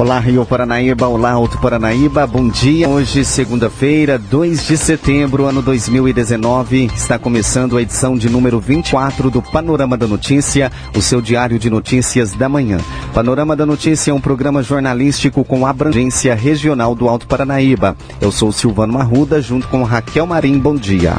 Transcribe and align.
Olá, 0.00 0.18
Rio 0.18 0.46
Paranaíba, 0.46 1.06
olá, 1.08 1.32
Alto 1.32 1.58
Paranaíba, 1.58 2.26
bom 2.26 2.48
dia. 2.48 2.88
Hoje, 2.88 3.22
segunda-feira, 3.22 4.18
2 4.18 4.66
de 4.66 4.78
setembro, 4.78 5.44
ano 5.44 5.60
2019, 5.60 6.86
está 6.96 7.18
começando 7.18 7.76
a 7.76 7.82
edição 7.82 8.16
de 8.16 8.30
número 8.30 8.58
24 8.58 9.30
do 9.30 9.42
Panorama 9.42 9.98
da 9.98 10.06
Notícia, 10.06 10.72
o 10.96 11.02
seu 11.02 11.20
diário 11.20 11.58
de 11.58 11.68
notícias 11.68 12.32
da 12.32 12.48
manhã. 12.48 12.78
Panorama 13.12 13.54
da 13.54 13.66
Notícia 13.66 14.10
é 14.10 14.14
um 14.14 14.22
programa 14.22 14.62
jornalístico 14.62 15.44
com 15.44 15.66
abrangência 15.66 16.34
regional 16.34 16.94
do 16.94 17.06
Alto 17.06 17.26
Paranaíba. 17.26 17.94
Eu 18.22 18.32
sou 18.32 18.50
Silvano 18.52 18.94
Marruda, 18.94 19.42
junto 19.42 19.68
com 19.68 19.82
Raquel 19.82 20.26
Marim, 20.26 20.58
bom 20.58 20.76
dia. 20.76 21.12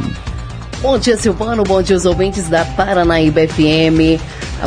Bom 0.82 0.98
dia, 0.98 1.16
Silvano. 1.16 1.64
Bom 1.64 1.80
dia, 1.80 1.96
os 1.96 2.08
ouvintes 2.08 2.50
da 2.50 2.66
Paranaíba 2.66 3.48
FM. 3.48 4.20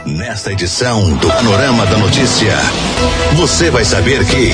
Nesta 0.06 0.52
edição 0.52 1.16
do 1.18 1.28
Panorama 1.28 1.86
da 1.86 1.98
Notícia, 1.98 2.54
você 3.36 3.70
vai 3.70 3.86
saber 3.86 4.26
que. 4.26 4.52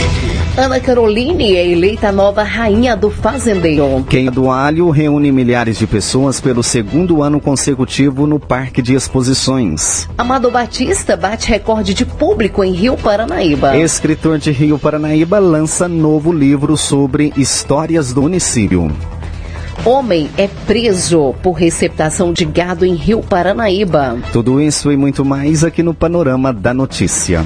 Ana 0.58 0.80
Caroline 0.80 1.55
é 1.55 1.67
eleita 1.67 2.11
nova 2.11 2.43
rainha 2.43 2.95
do 2.95 3.09
Fazendeiro. 3.09 4.05
Quem 4.09 4.30
do 4.30 4.49
Alho 4.49 4.89
reúne 4.89 5.31
milhares 5.31 5.77
de 5.77 5.87
pessoas 5.87 6.39
pelo 6.39 6.61
segundo 6.61 7.21
ano 7.23 7.42
consecutivo 7.42 8.27
no 8.27 8.39
Parque 8.39 8.81
de 8.81 8.93
Exposições. 8.93 10.08
Amado 10.17 10.52
Batista 10.52 11.17
bate 11.17 11.49
recorde 11.49 11.93
de 11.93 12.05
público 12.05 12.64
em 12.64 12.71
Rio 12.71 12.95
Paranaíba. 12.98 13.75
Escritor 13.77 14.37
de 14.37 14.52
Rio 14.52 14.77
Paranaíba 14.77 15.39
lança 15.39 15.87
novo 15.87 16.31
livro 16.31 16.77
sobre 16.77 17.33
histórias 17.36 18.14
do 18.14 18.21
município. 18.21 18.92
Homem 19.83 20.30
é 20.37 20.47
preso 20.47 21.36
por 21.43 21.53
receptação 21.53 22.31
de 22.31 22.45
gado 22.45 22.86
em 22.86 22.93
Rio 22.93 23.21
Paranaíba. 23.21 24.17
Tudo 24.31 24.61
isso 24.61 24.91
e 24.91 24.97
muito 24.97 25.25
mais 25.25 25.63
aqui 25.63 25.83
no 25.83 25.93
Panorama 25.93 26.53
da 26.53 26.73
Notícia. 26.73 27.43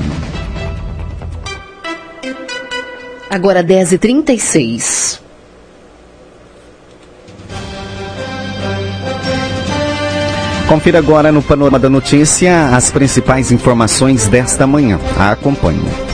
Agora 3.29 3.63
10h36. 3.63 5.19
Confira 10.67 10.99
agora 10.99 11.31
no 11.31 11.41
Panorama 11.41 11.79
da 11.79 11.89
Notícia 11.89 12.75
as 12.75 12.91
principais 12.91 13.51
informações 13.51 14.27
desta 14.27 14.67
manhã. 14.67 14.99
Acompanhe. 15.17 16.08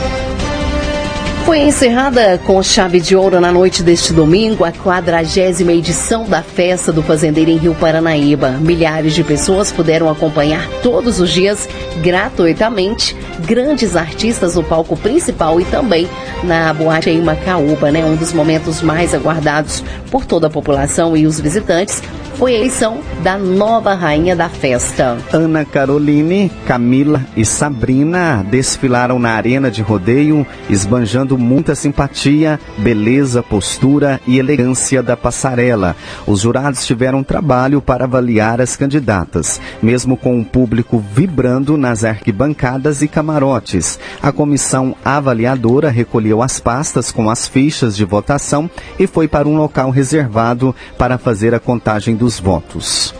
Foi 1.46 1.60
encerrada 1.60 2.38
com 2.38 2.60
chave 2.60 2.98
de 2.98 3.14
ouro 3.14 3.40
na 3.40 3.52
noite 3.52 3.80
deste 3.80 4.12
domingo 4.12 4.64
a 4.64 4.72
quadragésima 4.72 5.72
edição 5.72 6.24
da 6.24 6.42
Festa 6.42 6.92
do 6.92 7.04
Fazendeiro 7.04 7.52
em 7.52 7.56
Rio 7.56 7.72
Paranaíba. 7.72 8.50
Milhares 8.60 9.14
de 9.14 9.22
pessoas 9.22 9.70
puderam 9.70 10.10
acompanhar 10.10 10.68
todos 10.82 11.20
os 11.20 11.30
dias, 11.30 11.68
gratuitamente, 12.02 13.16
grandes 13.46 13.94
artistas 13.94 14.56
no 14.56 14.64
palco 14.64 14.96
principal 14.96 15.60
e 15.60 15.64
também 15.66 16.08
na 16.42 16.74
boate 16.74 17.10
em 17.10 17.22
Macaúba, 17.22 17.92
né? 17.92 18.04
Um 18.04 18.16
dos 18.16 18.32
momentos 18.32 18.82
mais 18.82 19.14
aguardados 19.14 19.84
por 20.10 20.26
toda 20.26 20.48
a 20.48 20.50
população 20.50 21.16
e 21.16 21.28
os 21.28 21.38
visitantes 21.38 22.02
foi 22.38 22.52
a 22.52 22.56
eleição 22.56 23.00
da 23.22 23.38
nova 23.38 23.94
rainha 23.94 24.36
da 24.36 24.48
festa. 24.48 25.16
Ana 25.32 25.64
Caroline, 25.64 26.50
Camila 26.66 27.24
e 27.34 27.46
Sabrina 27.46 28.44
desfilaram 28.50 29.18
na 29.18 29.30
arena 29.30 29.70
de 29.70 29.80
rodeio, 29.80 30.46
esbanjando 30.68 31.38
muita 31.38 31.74
simpatia, 31.74 32.60
beleza, 32.76 33.42
postura 33.42 34.20
e 34.26 34.38
elegância 34.38 35.02
da 35.02 35.16
passarela. 35.16 35.96
Os 36.26 36.40
jurados 36.40 36.84
tiveram 36.84 37.24
trabalho 37.24 37.80
para 37.80 38.04
avaliar 38.04 38.60
as 38.60 38.76
candidatas, 38.76 39.58
mesmo 39.82 40.14
com 40.16 40.38
o 40.38 40.44
público 40.44 40.98
vibrando 40.98 41.78
nas 41.78 42.04
arquibancadas 42.04 43.00
e 43.00 43.08
camarotes. 43.08 43.98
A 44.22 44.30
comissão 44.30 44.94
avaliadora 45.02 45.88
recolheu 45.88 46.42
as 46.42 46.60
pastas 46.60 47.10
com 47.10 47.30
as 47.30 47.48
fichas 47.48 47.96
de 47.96 48.04
votação 48.04 48.70
e 48.98 49.06
foi 49.06 49.26
para 49.26 49.48
um 49.48 49.56
local 49.56 49.88
reservado 49.90 50.74
para 50.98 51.16
fazer 51.16 51.54
a 51.54 51.60
contagem 51.60 52.14
dos 52.14 52.25
dos 52.26 52.40
votos. 52.40 53.14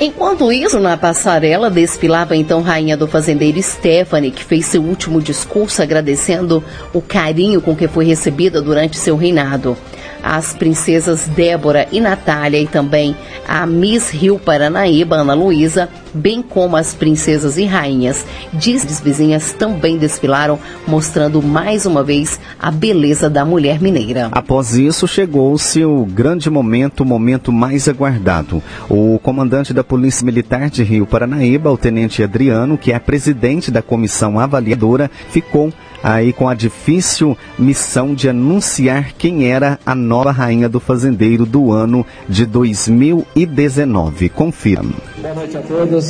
Enquanto 0.00 0.52
isso, 0.52 0.78
na 0.78 0.96
passarela 0.96 1.68
desfilava 1.68 2.36
então 2.36 2.62
Rainha 2.62 2.96
do 2.96 3.08
Fazendeiro 3.08 3.60
Stephanie, 3.60 4.30
que 4.30 4.44
fez 4.44 4.66
seu 4.66 4.80
último 4.80 5.20
discurso 5.20 5.82
agradecendo 5.82 6.62
o 6.92 7.02
carinho 7.02 7.60
com 7.60 7.74
que 7.74 7.88
foi 7.88 8.04
recebida 8.04 8.62
durante 8.62 8.96
seu 8.96 9.16
reinado 9.16 9.76
as 10.22 10.54
princesas 10.54 11.28
Débora 11.28 11.86
e 11.92 12.00
Natália 12.00 12.58
e 12.58 12.66
também 12.66 13.14
a 13.46 13.66
Miss 13.66 14.08
Rio 14.10 14.38
Paranaíba, 14.38 15.16
Ana 15.16 15.34
Luísa, 15.34 15.86
bem 16.14 16.40
como 16.42 16.76
as 16.76 16.94
princesas 16.94 17.58
e 17.58 17.64
rainhas 17.64 18.24
Disney 18.52 18.84
vizinhas 19.02 19.52
também 19.52 19.96
desfilaram, 19.96 20.58
mostrando 20.86 21.42
mais 21.42 21.86
uma 21.86 22.02
vez 22.02 22.38
a 22.58 22.70
beleza 22.70 23.28
da 23.28 23.44
mulher 23.44 23.80
mineira. 23.80 24.28
Após 24.32 24.74
isso, 24.74 25.08
chegou-se 25.08 25.84
o 25.84 26.04
grande 26.04 26.50
momento, 26.50 27.00
o 27.00 27.06
momento 27.06 27.52
mais 27.52 27.88
aguardado. 27.88 28.62
O 28.88 29.18
comandante 29.22 29.72
da 29.72 29.82
Polícia 29.82 30.24
Militar 30.24 30.70
de 30.70 30.82
Rio 30.82 31.06
Paranaíba, 31.06 31.70
o 31.70 31.78
tenente 31.78 32.22
Adriano, 32.22 32.78
que 32.78 32.92
é 32.92 32.98
presidente 32.98 33.70
da 33.70 33.82
comissão 33.82 34.38
avaliadora, 34.38 35.10
ficou 35.30 35.72
aí 36.04 36.34
com 36.34 36.46
a 36.46 36.54
difícil 36.54 37.36
missão 37.58 38.14
de 38.14 38.28
anunciar 38.28 39.14
quem 39.16 39.50
era 39.50 39.78
a 39.86 39.94
nova 39.94 40.30
rainha 40.30 40.68
do 40.68 40.78
fazendeiro 40.78 41.46
do 41.46 41.72
ano 41.72 42.04
de 42.28 42.44
2019. 42.44 44.28
Confira. 44.28 44.82
Boa 45.22 45.34
noite 45.34 45.56
a 45.56 45.62
todos. 45.62 46.03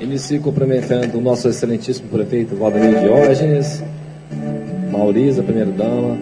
Inicio 0.00 0.40
cumprimentando 0.40 1.18
o 1.18 1.20
nosso 1.20 1.48
excelentíssimo 1.48 2.08
prefeito 2.08 2.56
Valdemir 2.56 3.00
Diógenes, 3.00 3.82
Maurisa, 4.90 5.42
primeira-dama, 5.42 6.18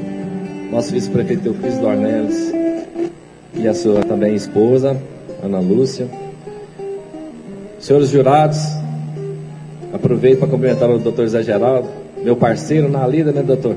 nosso 0.70 0.92
vice-prefeito 0.92 1.42
Teofísio 1.42 1.80
Dornelles 1.80 2.52
e 3.54 3.66
a 3.66 3.74
sua 3.74 4.02
também 4.02 4.34
esposa, 4.34 4.96
Ana 5.42 5.60
Lúcia. 5.60 6.06
Senhores 7.78 8.10
jurados, 8.10 8.58
aproveito 9.92 10.40
para 10.40 10.48
cumprimentar 10.48 10.90
o 10.90 10.98
doutor 10.98 11.26
Zé 11.28 11.42
Geraldo, 11.42 11.88
meu 12.22 12.36
parceiro 12.36 12.88
na 12.88 13.06
lida, 13.06 13.32
né, 13.32 13.42
doutor? 13.42 13.76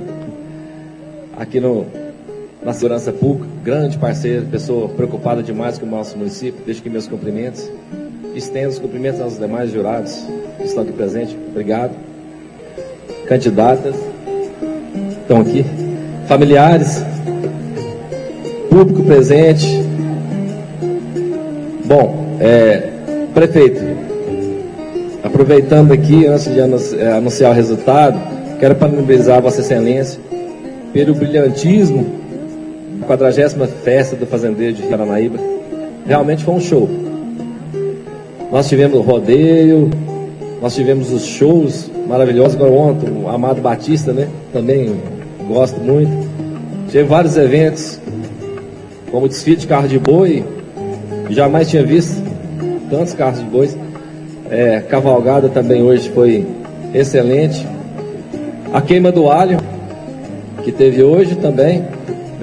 Aqui 1.38 1.60
no, 1.60 1.86
na 2.62 2.74
segurança 2.74 3.12
pública, 3.12 3.50
grande 3.64 3.98
parceiro, 3.98 4.46
pessoa 4.46 4.90
preocupada 4.90 5.42
demais 5.42 5.78
com 5.78 5.86
o 5.86 5.90
nosso 5.90 6.18
município, 6.18 6.62
deixo 6.66 6.82
aqui 6.82 6.90
meus 6.90 7.08
cumprimentos. 7.08 7.70
Estendo 8.36 8.70
os 8.70 8.80
cumprimentos 8.80 9.22
aos 9.22 9.38
demais 9.38 9.72
jurados 9.72 10.26
que 10.58 10.66
estão 10.66 10.84
aqui 10.84 10.92
presentes. 10.92 11.36
Obrigado. 11.50 11.92
Candidatas 13.28 13.96
estão 15.22 15.42
aqui. 15.42 15.66
Familiares, 16.28 17.04
público 18.70 19.04
presente. 19.04 19.84
Bom, 21.86 22.38
é, 22.40 22.90
prefeito, 23.34 23.82
aproveitando 25.24 25.92
aqui, 25.92 26.26
antes 26.26 26.52
de 26.52 26.60
é, 26.60 27.12
anunciar 27.14 27.52
o 27.52 27.56
resultado, 27.56 28.20
quero 28.60 28.76
parabenizar 28.76 29.42
Vossa 29.42 29.62
Excelência 29.62 30.20
pelo 30.92 31.14
brilhantismo 31.14 32.06
da 33.00 33.08
40 33.08 33.68
festa 33.84 34.16
do 34.16 34.26
fazendeiro 34.26 34.74
de 34.76 34.84
Paranaíba. 34.84 35.40
Realmente 36.06 36.44
foi 36.44 36.54
um 36.54 36.60
show. 36.60 37.03
Nós 38.54 38.70
tivemos 38.70 39.00
o 39.00 39.02
rodeio, 39.02 39.90
nós 40.62 40.76
tivemos 40.76 41.12
os 41.12 41.26
shows 41.26 41.90
maravilhosos. 42.08 42.54
Agora 42.54 42.70
ontem, 42.70 43.10
o 43.10 43.28
Amado 43.28 43.60
Batista, 43.60 44.14
né? 44.14 44.28
Também 44.54 44.96
gosto 45.48 45.82
muito. 45.82 46.12
Tive 46.88 47.06
vários 47.06 47.36
eventos, 47.36 48.00
como 49.10 49.28
desfile 49.28 49.56
de 49.56 49.66
carro 49.66 49.88
de 49.88 49.98
boi, 49.98 50.46
jamais 51.32 51.68
tinha 51.68 51.84
visto 51.84 52.22
tantos 52.92 53.16
carros 53.16 53.40
de 53.40 53.46
bois. 53.46 53.76
É, 54.52 54.82
cavalgada 54.82 55.50
também 55.50 55.82
hoje 55.82 56.10
foi 56.10 56.46
excelente. 56.94 57.68
A 58.72 58.80
queima 58.82 59.12
do 59.12 59.32
alho, 59.32 59.58
que 60.64 60.72
teve 60.72 61.02
hoje 61.02 61.38
também, 61.38 61.84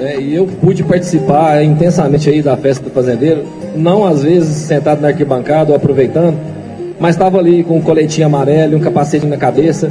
né? 0.00 0.20
E 0.20 0.34
eu 0.34 0.46
pude 0.46 0.82
participar 0.82 1.62
intensamente 1.62 2.28
aí 2.28 2.42
da 2.42 2.56
festa 2.56 2.84
do 2.84 2.90
fazendeiro, 2.90 3.44
não 3.76 4.04
às 4.04 4.22
vezes 4.22 4.48
sentado 4.48 5.00
na 5.00 5.08
arquibancada 5.08 5.70
ou 5.70 5.76
aproveitando, 5.76 6.36
mas 6.98 7.14
estava 7.14 7.38
ali 7.38 7.62
com 7.62 7.76
um 7.76 7.80
coletinho 7.80 8.26
amarelo 8.26 8.76
um 8.76 8.80
capacete 8.80 9.26
na 9.26 9.36
cabeça, 9.36 9.90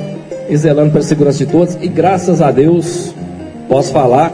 e 0.50 0.58
zelando 0.58 0.92
pela 0.92 1.04
segurança 1.04 1.46
de 1.46 1.52
todos. 1.52 1.78
E 1.80 1.88
graças 1.88 2.42
a 2.42 2.52
Deus, 2.52 3.14
posso 3.68 3.94
falar 3.94 4.34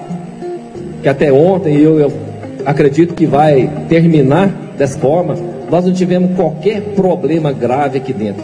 que 1.03 1.09
até 1.09 1.31
ontem 1.31 1.77
eu, 1.77 1.99
eu 1.99 2.13
acredito 2.65 3.13
que 3.13 3.25
vai 3.25 3.69
terminar 3.89 4.47
dessa 4.77 4.97
forma. 4.97 5.35
Nós 5.69 5.85
não 5.85 5.93
tivemos 5.93 6.35
qualquer 6.35 6.81
problema 6.95 7.51
grave 7.51 7.97
aqui 7.97 8.13
dentro. 8.13 8.43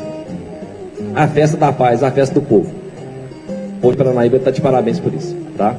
A 1.16 1.28
festa 1.28 1.58
da 1.58 1.72
paz, 1.72 2.04
a 2.04 2.12
festa 2.12 2.36
do 2.36 2.42
povo. 2.42 2.70
O 3.78 3.82
povo 3.82 3.92
de 3.94 3.98
Paranaíba 3.98 4.38
está 4.38 4.52
de 4.52 4.62
parabéns 4.62 5.00
por 5.00 5.14
isso, 5.14 5.36
tá? 5.58 5.76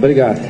Obrigado. 0.00 0.40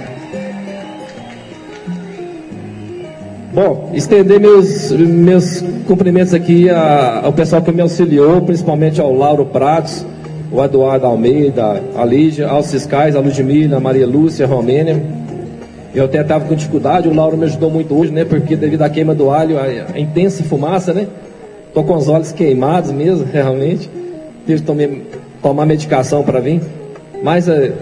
Bom, 3.52 3.90
estender 3.92 4.38
meus, 4.38 4.92
meus 4.92 5.60
cumprimentos 5.84 6.32
aqui 6.32 6.70
ao 6.70 7.32
pessoal 7.32 7.60
que 7.60 7.72
me 7.72 7.82
auxiliou, 7.82 8.40
principalmente 8.42 9.00
ao 9.00 9.12
Lauro 9.12 9.44
Prados, 9.44 10.06
o 10.52 10.62
Eduardo 10.62 11.04
Almeida, 11.04 11.82
a 11.96 12.04
Lígia, 12.04 12.46
aos 12.46 12.70
fiscais, 12.70 13.16
a 13.16 13.20
Ludmila, 13.20 13.78
a 13.78 13.80
Maria 13.80 14.06
Lúcia, 14.06 14.46
a 14.46 14.48
Romênia. 14.48 15.02
Eu 15.92 16.04
até 16.04 16.20
estava 16.20 16.44
com 16.44 16.54
dificuldade, 16.54 17.08
o 17.08 17.12
Lauro 17.12 17.36
me 17.36 17.46
ajudou 17.46 17.70
muito 17.72 17.92
hoje, 17.92 18.12
né? 18.12 18.24
Porque 18.24 18.54
devido 18.54 18.82
à 18.82 18.88
queima 18.88 19.16
do 19.16 19.30
alho, 19.30 19.58
a, 19.58 19.64
a 19.96 19.98
intensa 19.98 20.44
fumaça, 20.44 20.94
né? 20.94 21.08
Tô 21.74 21.82
com 21.82 21.96
os 21.96 22.08
olhos 22.08 22.30
queimados 22.30 22.92
mesmo, 22.92 23.26
realmente. 23.34 23.90
Tive 24.46 24.60
que 24.60 24.66
tomar, 24.66 24.88
tomar 25.42 25.66
medicação 25.66 26.22
para 26.22 26.38
vir. 26.38 26.62
Mas 27.20 27.48
é, 27.48 27.72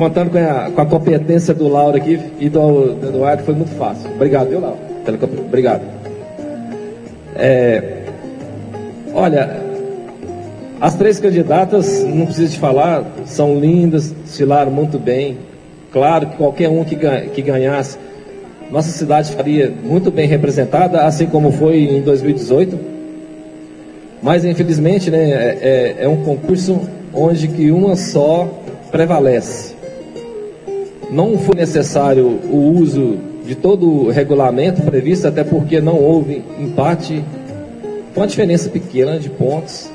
contando 0.00 0.30
com 0.30 0.38
a, 0.38 0.70
com 0.70 0.80
a 0.80 0.86
competência 0.86 1.52
do 1.52 1.68
Lauro 1.68 1.98
aqui 1.98 2.18
e 2.38 2.48
do, 2.48 2.94
do 2.94 3.08
Eduardo, 3.08 3.42
foi 3.42 3.54
muito 3.54 3.72
fácil. 3.72 4.10
Obrigado, 4.14 4.48
viu, 4.48 4.58
Lauro? 4.58 4.78
Obrigado. 5.46 5.82
É, 7.36 8.04
olha, 9.12 9.60
as 10.80 10.94
três 10.94 11.20
candidatas, 11.20 12.02
não 12.02 12.24
preciso 12.24 12.54
te 12.54 12.58
falar, 12.58 13.04
são 13.26 13.60
lindas, 13.60 14.10
desfilaram 14.10 14.72
muito 14.72 14.98
bem. 14.98 15.36
Claro 15.92 16.28
que 16.28 16.36
qualquer 16.38 16.70
um 16.70 16.82
que, 16.82 16.96
que 16.96 17.42
ganhasse, 17.42 17.98
nossa 18.70 18.90
cidade 18.90 19.30
faria 19.32 19.70
muito 19.84 20.10
bem 20.10 20.26
representada, 20.26 21.02
assim 21.02 21.26
como 21.26 21.52
foi 21.52 21.76
em 21.76 22.00
2018. 22.00 22.78
Mas 24.22 24.46
infelizmente, 24.46 25.10
né, 25.10 25.30
é, 25.30 25.58
é, 25.60 26.04
é 26.04 26.08
um 26.08 26.24
concurso 26.24 26.80
onde 27.12 27.48
que 27.48 27.70
uma 27.70 27.96
só 27.96 28.48
prevalece 28.90 29.79
não 31.12 31.38
foi 31.38 31.56
necessário 31.56 32.26
o 32.26 32.74
uso 32.78 33.18
de 33.44 33.54
todo 33.54 33.86
o 33.86 34.10
regulamento 34.10 34.82
previsto, 34.82 35.26
até 35.26 35.42
porque 35.42 35.80
não 35.80 35.96
houve 35.96 36.42
empate, 36.58 37.24
com 38.14 38.20
uma 38.20 38.26
diferença 38.26 38.68
pequena 38.68 39.18
de 39.18 39.28
pontos, 39.28 39.90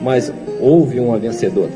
mas 0.00 0.32
houve 0.60 1.00
uma 1.00 1.18
vencedora. 1.18 1.70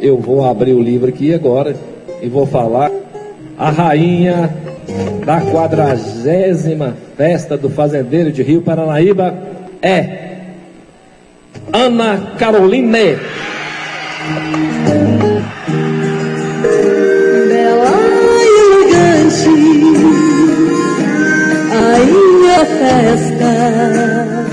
Eu 0.00 0.18
vou 0.18 0.44
abrir 0.44 0.72
o 0.72 0.80
livro 0.80 1.08
aqui 1.08 1.34
agora 1.34 1.76
e 2.22 2.28
vou 2.28 2.46
falar 2.46 2.90
a 3.58 3.70
rainha 3.70 4.54
da 5.24 5.40
quadragésima 5.40 6.96
festa 7.16 7.56
do 7.56 7.68
fazendeiro 7.68 8.30
de 8.32 8.42
Rio 8.42 8.62
Paranaíba 8.62 9.34
é 9.82 10.28
Ana 11.72 12.34
Caroline. 12.38 13.18
Festa. 22.88 24.48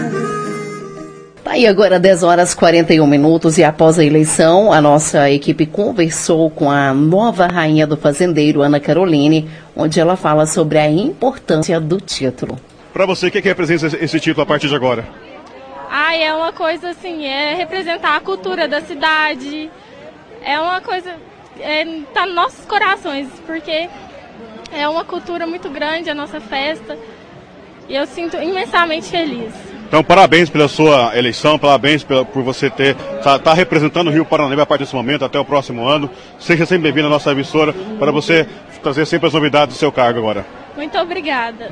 Tá 1.44 1.58
e 1.58 1.68
agora 1.68 2.00
10 2.00 2.24
horas 2.24 2.54
41 2.54 3.06
minutos 3.08 3.58
e 3.58 3.64
após 3.64 3.98
a 3.98 4.04
eleição, 4.04 4.74
a 4.74 4.82
nossa 4.82 5.30
equipe 5.30 5.66
conversou 5.66 6.50
com 6.50 6.70
a 6.70 6.94
nova 6.94 7.48
rainha 7.48 7.88
do 7.88 7.96
fazendeiro, 7.96 8.62
Ana 8.62 8.80
Caroline, 8.80 9.50
onde 9.76 10.00
ela 10.00 10.16
fala 10.16 10.46
sobre 10.46 10.78
a 10.80 10.90
importância 10.90 11.80
do 11.80 12.02
título. 12.02 12.60
Para 12.92 13.06
você, 13.06 13.28
o 13.28 13.32
que, 13.32 13.42
que 13.42 13.48
representa 13.48 13.86
esse 14.04 14.20
título 14.20 14.44
a 14.44 14.46
partir 14.46 14.68
de 14.68 14.76
agora? 14.76 15.06
Ah, 15.90 16.16
é 16.16 16.34
uma 16.34 16.52
coisa 16.52 16.90
assim, 16.90 17.26
é 17.26 17.54
representar 17.54 18.18
a 18.18 18.20
cultura 18.20 18.68
da 18.68 18.82
cidade. 18.82 19.70
É 20.44 20.60
uma 20.60 20.82
coisa, 20.82 21.14
é, 21.60 21.86
tá 22.14 22.26
nos 22.26 22.36
nossos 22.36 22.66
corações, 22.66 23.28
porque 23.46 23.88
é 24.74 24.88
uma 24.90 25.06
cultura 25.06 25.46
muito 25.46 25.70
grande 25.70 26.10
a 26.10 26.16
nossa 26.16 26.42
festa. 26.42 26.98
E 27.88 27.96
eu 27.96 28.06
sinto 28.08 28.38
imensamente 28.38 29.08
feliz. 29.08 29.54
Então, 29.88 30.04
parabéns 30.04 30.50
pela 30.50 30.68
sua 30.68 31.16
eleição, 31.16 31.60
parabéns 31.60 32.04
pela, 32.04 32.26
por 32.26 32.42
você 32.44 32.70
ter 32.70 32.96
tá, 33.24 33.38
tá, 33.38 33.54
representando 33.54 34.08
o 34.08 34.12
Rio 34.12 34.26
Paranaíba 34.26 34.64
a 34.64 34.66
partir 34.66 34.84
desse 34.84 34.96
momento 34.96 35.24
até 35.24 35.40
o 35.40 35.46
próximo 35.46 35.88
ano. 35.88 36.10
Seja 36.40 36.66
sempre 36.66 36.84
bem-vindo 36.84 37.08
à 37.08 37.10
nossa 37.10 37.32
emissora 37.32 37.74
para 38.00 38.12
você 38.12 38.48
trazer 38.82 39.06
sempre 39.06 39.28
as 39.28 39.34
novidades 39.34 39.76
do 39.76 39.80
seu 39.80 39.92
cargo 39.92 40.20
agora. 40.20 40.46
Muito 40.76 40.98
obrigada. 40.98 41.72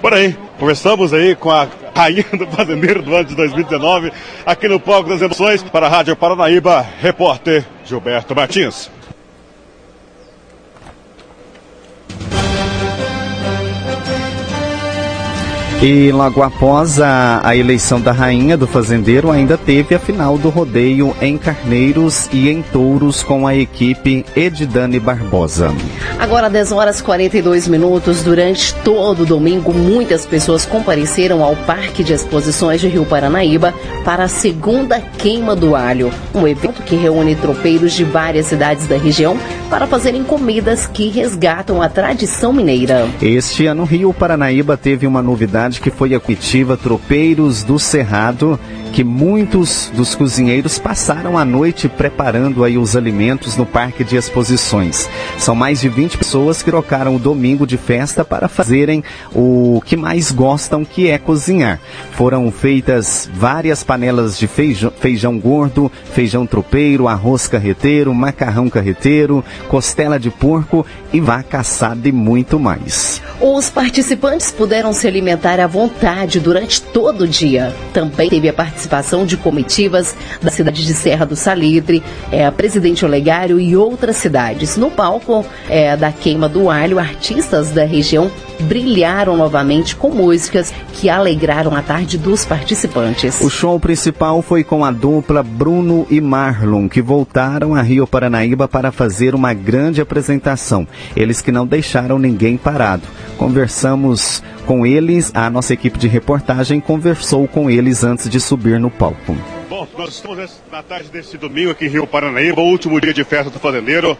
Por 0.00 0.14
aí, 0.14 0.36
conversamos 0.58 1.12
aí 1.12 1.34
com 1.34 1.50
a 1.50 1.66
rainha 1.94 2.24
do 2.32 2.46
fazendeiro 2.46 3.02
do 3.02 3.14
ano 3.14 3.24
de 3.24 3.34
2019 3.34 4.12
aqui 4.46 4.68
no 4.68 4.78
palco 4.78 5.08
das 5.08 5.20
emoções 5.20 5.62
para 5.62 5.86
a 5.86 5.88
Rádio 5.88 6.14
Paranaíba, 6.14 6.86
repórter 7.00 7.64
Gilberto 7.84 8.34
Martins. 8.36 8.97
E 15.80 16.10
logo 16.10 16.42
após 16.42 17.00
a, 17.00 17.40
a, 17.44 17.56
eleição 17.56 18.00
da 18.00 18.10
rainha 18.10 18.56
do 18.56 18.66
fazendeiro, 18.66 19.30
ainda 19.30 19.56
teve 19.56 19.94
a 19.94 19.98
final 20.00 20.36
do 20.36 20.48
rodeio 20.48 21.14
em 21.22 21.38
carneiros 21.38 22.28
e 22.32 22.48
em 22.48 22.62
touros 22.62 23.22
com 23.22 23.46
a 23.46 23.54
equipe 23.54 24.26
Edidane 24.34 24.98
Barbosa. 24.98 25.72
Agora 26.18 26.50
10 26.50 26.72
horas 26.72 27.00
42 27.00 27.68
minutos, 27.68 28.24
durante 28.24 28.74
todo 28.82 29.22
o 29.22 29.26
domingo, 29.26 29.72
muitas 29.72 30.26
pessoas 30.26 30.66
compareceram 30.66 31.44
ao 31.44 31.54
Parque 31.54 32.02
de 32.02 32.12
Exposições 32.12 32.80
de 32.80 32.88
Rio 32.88 33.04
Paranaíba 33.04 33.72
para 34.04 34.24
a 34.24 34.28
segunda 34.28 35.00
queima 35.16 35.54
do 35.54 35.76
alho, 35.76 36.12
um 36.34 36.46
evento 36.48 36.82
que 36.82 36.96
reúne 36.96 37.36
tropeiros 37.36 37.92
de 37.92 38.02
várias 38.02 38.46
cidades 38.46 38.88
da 38.88 38.96
região 38.96 39.38
para 39.70 39.86
fazerem 39.86 40.24
comidas 40.24 40.88
que 40.88 41.08
resgatam 41.08 41.80
a 41.80 41.88
tradição 41.88 42.52
mineira. 42.52 43.06
Este 43.22 43.66
ano, 43.66 43.84
Rio 43.84 44.12
Paranaíba 44.12 44.76
teve 44.76 45.06
uma 45.06 45.22
novidade 45.22 45.67
verdade 45.68 45.80
que 45.80 45.90
foi 45.90 46.14
a 46.14 46.20
comitiva 46.20 46.76
Tropeiros 46.76 47.62
do 47.62 47.78
Cerrado 47.78 48.58
que 48.92 49.04
muitos 49.04 49.90
dos 49.94 50.14
cozinheiros 50.14 50.78
passaram 50.78 51.36
a 51.36 51.44
noite 51.44 51.88
preparando 51.88 52.64
aí 52.64 52.78
os 52.78 52.96
alimentos 52.96 53.56
no 53.56 53.66
parque 53.66 54.02
de 54.02 54.16
exposições. 54.16 55.08
São 55.38 55.54
mais 55.54 55.80
de 55.80 55.88
20 55.88 56.18
pessoas 56.18 56.62
que 56.62 56.70
trocaram 56.70 57.14
o 57.14 57.18
domingo 57.18 57.66
de 57.66 57.76
festa 57.76 58.24
para 58.24 58.48
fazerem 58.48 59.04
o 59.34 59.82
que 59.84 59.96
mais 59.96 60.32
gostam, 60.32 60.84
que 60.84 61.08
é 61.08 61.18
cozinhar. 61.18 61.78
Foram 62.12 62.50
feitas 62.50 63.28
várias 63.32 63.84
panelas 63.84 64.38
de 64.38 64.46
feijão, 64.46 64.90
feijão 64.98 65.38
gordo, 65.38 65.90
feijão 66.12 66.46
tropeiro, 66.46 67.06
arroz 67.06 67.46
carreteiro, 67.46 68.14
macarrão 68.14 68.68
carreteiro, 68.68 69.44
costela 69.68 70.18
de 70.18 70.30
porco 70.30 70.84
e 71.12 71.20
vaca 71.20 71.60
assada 71.60 72.08
e 72.08 72.12
muito 72.12 72.58
mais. 72.58 73.22
Os 73.40 73.70
participantes 73.70 74.50
puderam 74.50 74.92
se 74.92 75.06
alimentar 75.06 75.60
à 75.60 75.66
vontade 75.66 76.40
durante 76.40 76.82
todo 76.82 77.22
o 77.22 77.28
dia. 77.28 77.74
Também 77.92 78.28
teve 78.28 78.48
a 78.48 78.52
participação 78.52 78.77
de 79.26 79.36
comitivas 79.36 80.14
da 80.42 80.50
cidade 80.50 80.84
de 80.84 80.94
Serra 80.94 81.24
do 81.24 81.36
Salitre, 81.36 82.02
é, 82.30 82.50
Presidente 82.50 83.04
Olegário 83.04 83.58
e 83.58 83.76
outras 83.76 84.16
cidades. 84.16 84.76
No 84.76 84.90
palco 84.90 85.44
é, 85.68 85.96
da 85.96 86.12
Queima 86.12 86.48
do 86.48 86.70
Alho, 86.70 86.98
artistas 86.98 87.70
da 87.70 87.84
região 87.84 88.30
brilharam 88.60 89.36
novamente 89.36 89.94
com 89.94 90.10
músicas 90.10 90.72
que 90.94 91.08
alegraram 91.08 91.74
a 91.76 91.82
tarde 91.82 92.18
dos 92.18 92.44
participantes. 92.44 93.40
O 93.40 93.50
show 93.50 93.78
principal 93.78 94.42
foi 94.42 94.64
com 94.64 94.84
a 94.84 94.90
dupla 94.90 95.42
Bruno 95.42 96.06
e 96.10 96.20
Marlon, 96.20 96.88
que 96.88 97.00
voltaram 97.00 97.74
a 97.74 97.82
Rio 97.82 98.06
Paranaíba 98.06 98.66
para 98.66 98.90
fazer 98.90 99.34
uma 99.34 99.54
grande 99.54 100.00
apresentação. 100.00 100.86
Eles 101.14 101.40
que 101.40 101.52
não 101.52 101.66
deixaram 101.66 102.18
ninguém 102.18 102.56
parado. 102.56 103.02
Conversamos 103.36 104.42
com 104.66 104.84
eles, 104.84 105.30
a 105.34 105.48
nossa 105.48 105.72
equipe 105.72 105.98
de 105.98 106.08
reportagem 106.08 106.80
conversou 106.80 107.48
com 107.48 107.70
eles 107.70 108.04
antes 108.04 108.28
de 108.28 108.38
subir 108.38 108.67
no 108.76 108.90
palco. 108.90 109.36
Bom, 109.70 109.86
nós 109.96 110.14
estamos 110.14 110.60
na 110.72 110.82
tarde 110.82 111.08
desse 111.10 111.38
domingo 111.38 111.70
aqui 111.70 111.86
em 111.86 111.88
Rio 111.88 112.08
Paranaíba, 112.08 112.60
o 112.60 112.64
último 112.64 113.00
dia 113.00 113.14
de 113.14 113.22
festa 113.22 113.50
do 113.50 113.60
fazendeiro, 113.60 114.18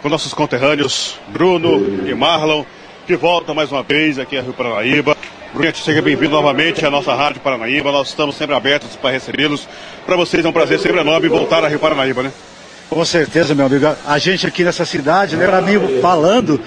com 0.00 0.08
nossos 0.08 0.32
conterrâneos 0.32 1.18
Bruno 1.28 2.08
e 2.08 2.14
Marlon, 2.14 2.64
que 3.06 3.16
voltam 3.16 3.54
mais 3.54 3.72
uma 3.72 3.82
vez 3.82 4.20
aqui 4.20 4.38
a 4.38 4.42
Rio 4.42 4.52
Paranaíba. 4.52 5.16
Bruno, 5.52 5.74
seja 5.74 6.00
bem-vindo 6.00 6.30
novamente 6.30 6.86
à 6.86 6.90
nossa 6.90 7.12
Rádio 7.14 7.40
Paranaíba. 7.40 7.90
Nós 7.90 8.08
estamos 8.08 8.36
sempre 8.36 8.54
abertos 8.54 8.94
para 8.94 9.10
recebê-los. 9.10 9.68
Para 10.06 10.14
vocês 10.14 10.44
é 10.44 10.48
um 10.48 10.52
prazer 10.52 10.78
sempre 10.78 11.00
enorme 11.00 11.28
voltar 11.28 11.64
a 11.64 11.68
Rio 11.68 11.80
Paranaíba, 11.80 12.22
né? 12.22 12.32
Com 12.88 13.04
certeza, 13.04 13.54
meu 13.54 13.66
amigo. 13.66 13.86
A 14.06 14.18
gente 14.18 14.46
aqui 14.46 14.62
nessa 14.62 14.84
cidade, 14.84 15.34
né, 15.34 15.46
para 15.46 15.62
mim, 15.62 16.00
falando, 16.00 16.60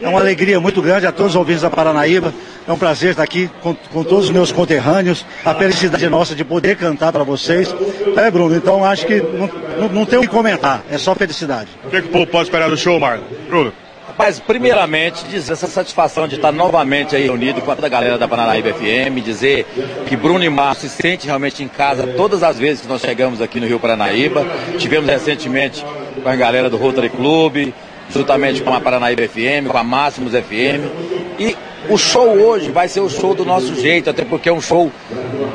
é 0.00 0.08
uma 0.08 0.18
alegria 0.18 0.58
muito 0.58 0.80
grande 0.80 1.06
a 1.06 1.12
todos 1.12 1.32
os 1.32 1.36
ouvintes 1.36 1.62
da 1.62 1.68
Paranaíba. 1.70 2.32
É 2.68 2.72
um 2.72 2.76
prazer 2.76 3.12
estar 3.12 3.22
aqui 3.22 3.50
com, 3.62 3.74
com 3.74 4.04
todos 4.04 4.26
os 4.26 4.30
meus 4.30 4.52
conterrâneos. 4.52 5.24
A 5.42 5.54
felicidade 5.54 6.04
é 6.04 6.08
nossa 6.10 6.34
de 6.34 6.44
poder 6.44 6.76
cantar 6.76 7.10
para 7.10 7.24
vocês. 7.24 7.74
É, 8.14 8.30
Bruno, 8.30 8.54
então 8.54 8.84
acho 8.84 9.06
que 9.06 9.22
não, 9.22 9.50
não, 9.80 9.88
não 9.88 10.04
tem 10.04 10.18
o 10.18 10.22
que 10.22 10.28
comentar, 10.28 10.84
é 10.90 10.98
só 10.98 11.14
felicidade. 11.14 11.70
O 11.86 11.88
que, 11.88 12.02
que 12.02 12.08
o 12.08 12.10
povo 12.10 12.26
pode 12.26 12.44
esperar 12.44 12.68
do 12.68 12.76
show, 12.76 13.00
Marlon? 13.00 13.24
Bruno? 13.48 13.72
Rapaz, 14.06 14.38
primeiramente, 14.38 15.24
dizer 15.24 15.54
essa 15.54 15.66
satisfação 15.66 16.28
de 16.28 16.34
estar 16.34 16.52
novamente 16.52 17.16
aí 17.16 17.22
reunido 17.22 17.62
com 17.62 17.74
toda 17.74 17.86
a 17.86 17.90
galera 17.90 18.18
da 18.18 18.28
Paranaíba 18.28 18.74
FM, 18.74 19.24
dizer 19.24 19.64
que 20.06 20.14
Bruno 20.14 20.44
e 20.44 20.50
Márcio 20.50 20.90
se 20.90 20.96
sente 20.96 21.26
realmente 21.26 21.62
em 21.62 21.68
casa 21.68 22.06
todas 22.18 22.42
as 22.42 22.58
vezes 22.58 22.82
que 22.82 22.88
nós 22.88 23.00
chegamos 23.00 23.40
aqui 23.40 23.60
no 23.60 23.66
Rio 23.66 23.80
Paranaíba. 23.80 24.44
Tivemos 24.76 25.08
recentemente 25.08 25.82
com 26.22 26.28
a 26.28 26.36
galera 26.36 26.68
do 26.68 26.76
Rotary 26.76 27.08
Club, 27.08 27.72
juntamente 28.10 28.60
com 28.60 28.74
a 28.74 28.80
Paranaíba 28.80 29.22
FM, 29.26 29.70
com 29.70 29.78
a 29.78 29.84
Máximos 29.84 30.32
FM. 30.32 30.84
E 31.38 31.56
o 31.88 31.96
show 31.96 32.28
hoje 32.28 32.70
vai 32.70 32.88
ser 32.88 33.00
o 33.00 33.08
show 33.08 33.34
do 33.34 33.44
nosso 33.44 33.74
jeito, 33.74 34.10
até 34.10 34.24
porque 34.24 34.48
é 34.48 34.52
um 34.52 34.60
show 34.60 34.90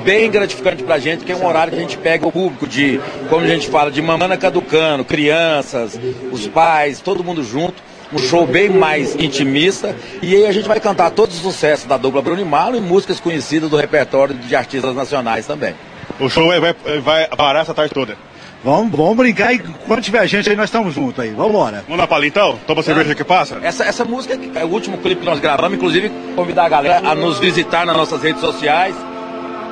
bem 0.03 0.29
gratificante 0.29 0.83
pra 0.83 0.97
gente, 0.99 1.23
que 1.23 1.31
é 1.31 1.35
um 1.35 1.45
horário 1.45 1.71
que 1.71 1.79
a 1.79 1.81
gente 1.81 1.97
pega 1.97 2.27
o 2.27 2.31
público 2.31 2.67
de, 2.67 2.99
como 3.29 3.45
a 3.45 3.47
gente 3.47 3.67
fala, 3.67 3.91
de 3.91 4.01
mamana 4.01 4.37
caducando, 4.37 5.03
crianças, 5.05 5.99
os 6.31 6.47
pais, 6.47 6.99
todo 6.99 7.23
mundo 7.23 7.43
junto. 7.43 7.81
Um 8.11 8.19
show 8.19 8.45
bem 8.45 8.69
mais 8.69 9.15
intimista. 9.15 9.95
E 10.21 10.35
aí 10.35 10.45
a 10.45 10.51
gente 10.51 10.67
vai 10.67 10.79
cantar 10.79 11.09
todos 11.09 11.35
os 11.35 11.41
sucessos 11.41 11.87
da 11.87 11.97
dupla 11.97 12.21
Bruno 12.21 12.41
e 12.41 12.45
Malo 12.45 12.77
e 12.77 12.79
músicas 12.79 13.19
conhecidas 13.19 13.71
do 13.71 13.75
repertório 13.75 14.35
de 14.35 14.55
artistas 14.55 14.95
nacionais 14.95 15.47
também. 15.47 15.73
O 16.19 16.29
show 16.29 16.47
vai, 16.47 16.59
vai, 16.59 16.99
vai 16.99 17.27
parar 17.29 17.61
essa 17.61 17.73
tarde 17.73 17.91
toda. 17.91 18.15
Vamos, 18.63 18.95
vamos 18.95 19.17
brincar 19.17 19.53
e 19.53 19.59
quando 19.59 20.01
tiver 20.01 20.25
gente 20.25 20.49
aí 20.49 20.55
nós 20.55 20.65
estamos 20.65 20.93
juntos 20.93 21.19
aí. 21.19 21.31
Vamos 21.31 21.49
embora. 21.49 21.83
Vamos 21.85 21.97
na 21.97 22.07
palha 22.07 22.25
então? 22.25 22.57
Toma 22.65 22.81
cerveja 22.81 23.13
que 23.13 23.23
passa? 23.23 23.59
Essa, 23.61 23.83
essa 23.83 24.05
música 24.05 24.39
é 24.55 24.63
o 24.63 24.69
último 24.69 24.97
clipe 24.97 25.21
que 25.21 25.25
nós 25.25 25.39
gravamos, 25.39 25.77
inclusive 25.77 26.09
convidar 26.35 26.65
a 26.65 26.69
galera 26.69 27.09
a 27.09 27.13
nos 27.13 27.39
visitar 27.39 27.85
nas 27.85 27.97
nossas 27.97 28.21
redes 28.21 28.39
sociais, 28.39 28.95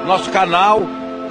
nosso 0.06 0.30
canal 0.30 0.82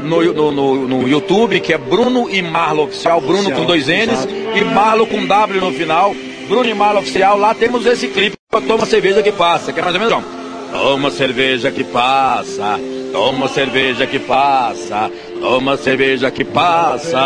no, 0.03 0.23
no, 0.33 0.51
no, 0.51 0.89
no 0.89 1.09
YouTube, 1.09 1.61
que 1.61 1.75
é 1.75 1.79
Bruno 1.79 2.31
e 2.31 2.41
Marlo 2.41 2.85
Oficial, 2.85 3.21
Bruno 3.21 3.41
Oficial, 3.41 3.59
com 3.59 3.67
dois 3.67 3.87
N's 3.89 4.27
e 4.55 4.65
Marlo 4.65 5.07
com 5.07 5.27
W 5.27 5.61
no 5.61 5.73
final. 5.73 6.15
Bruno 6.49 6.69
e 6.69 6.75
Marlo 6.75 7.01
Oficial, 7.01 7.37
lá 7.37 7.55
temos 7.55 7.85
esse 7.85 8.09
clipe, 8.09 8.37
Toma 8.67 8.87
Cerveja 8.87 9.23
que 9.23 9.31
Passa, 9.31 9.73
que 9.73 9.79
é 9.79 9.83
mais 9.83 9.95
ou 9.95 10.01
menos. 10.01 10.25
Toma 10.73 11.11
cerveja 11.11 11.71
que 11.71 11.83
passa, 11.83 12.79
toma 13.13 13.49
cerveja 13.49 14.07
que 14.07 14.19
passa, 14.19 15.11
toma 15.41 15.77
cerveja 15.77 16.31
que 16.31 16.45
passa. 16.45 17.19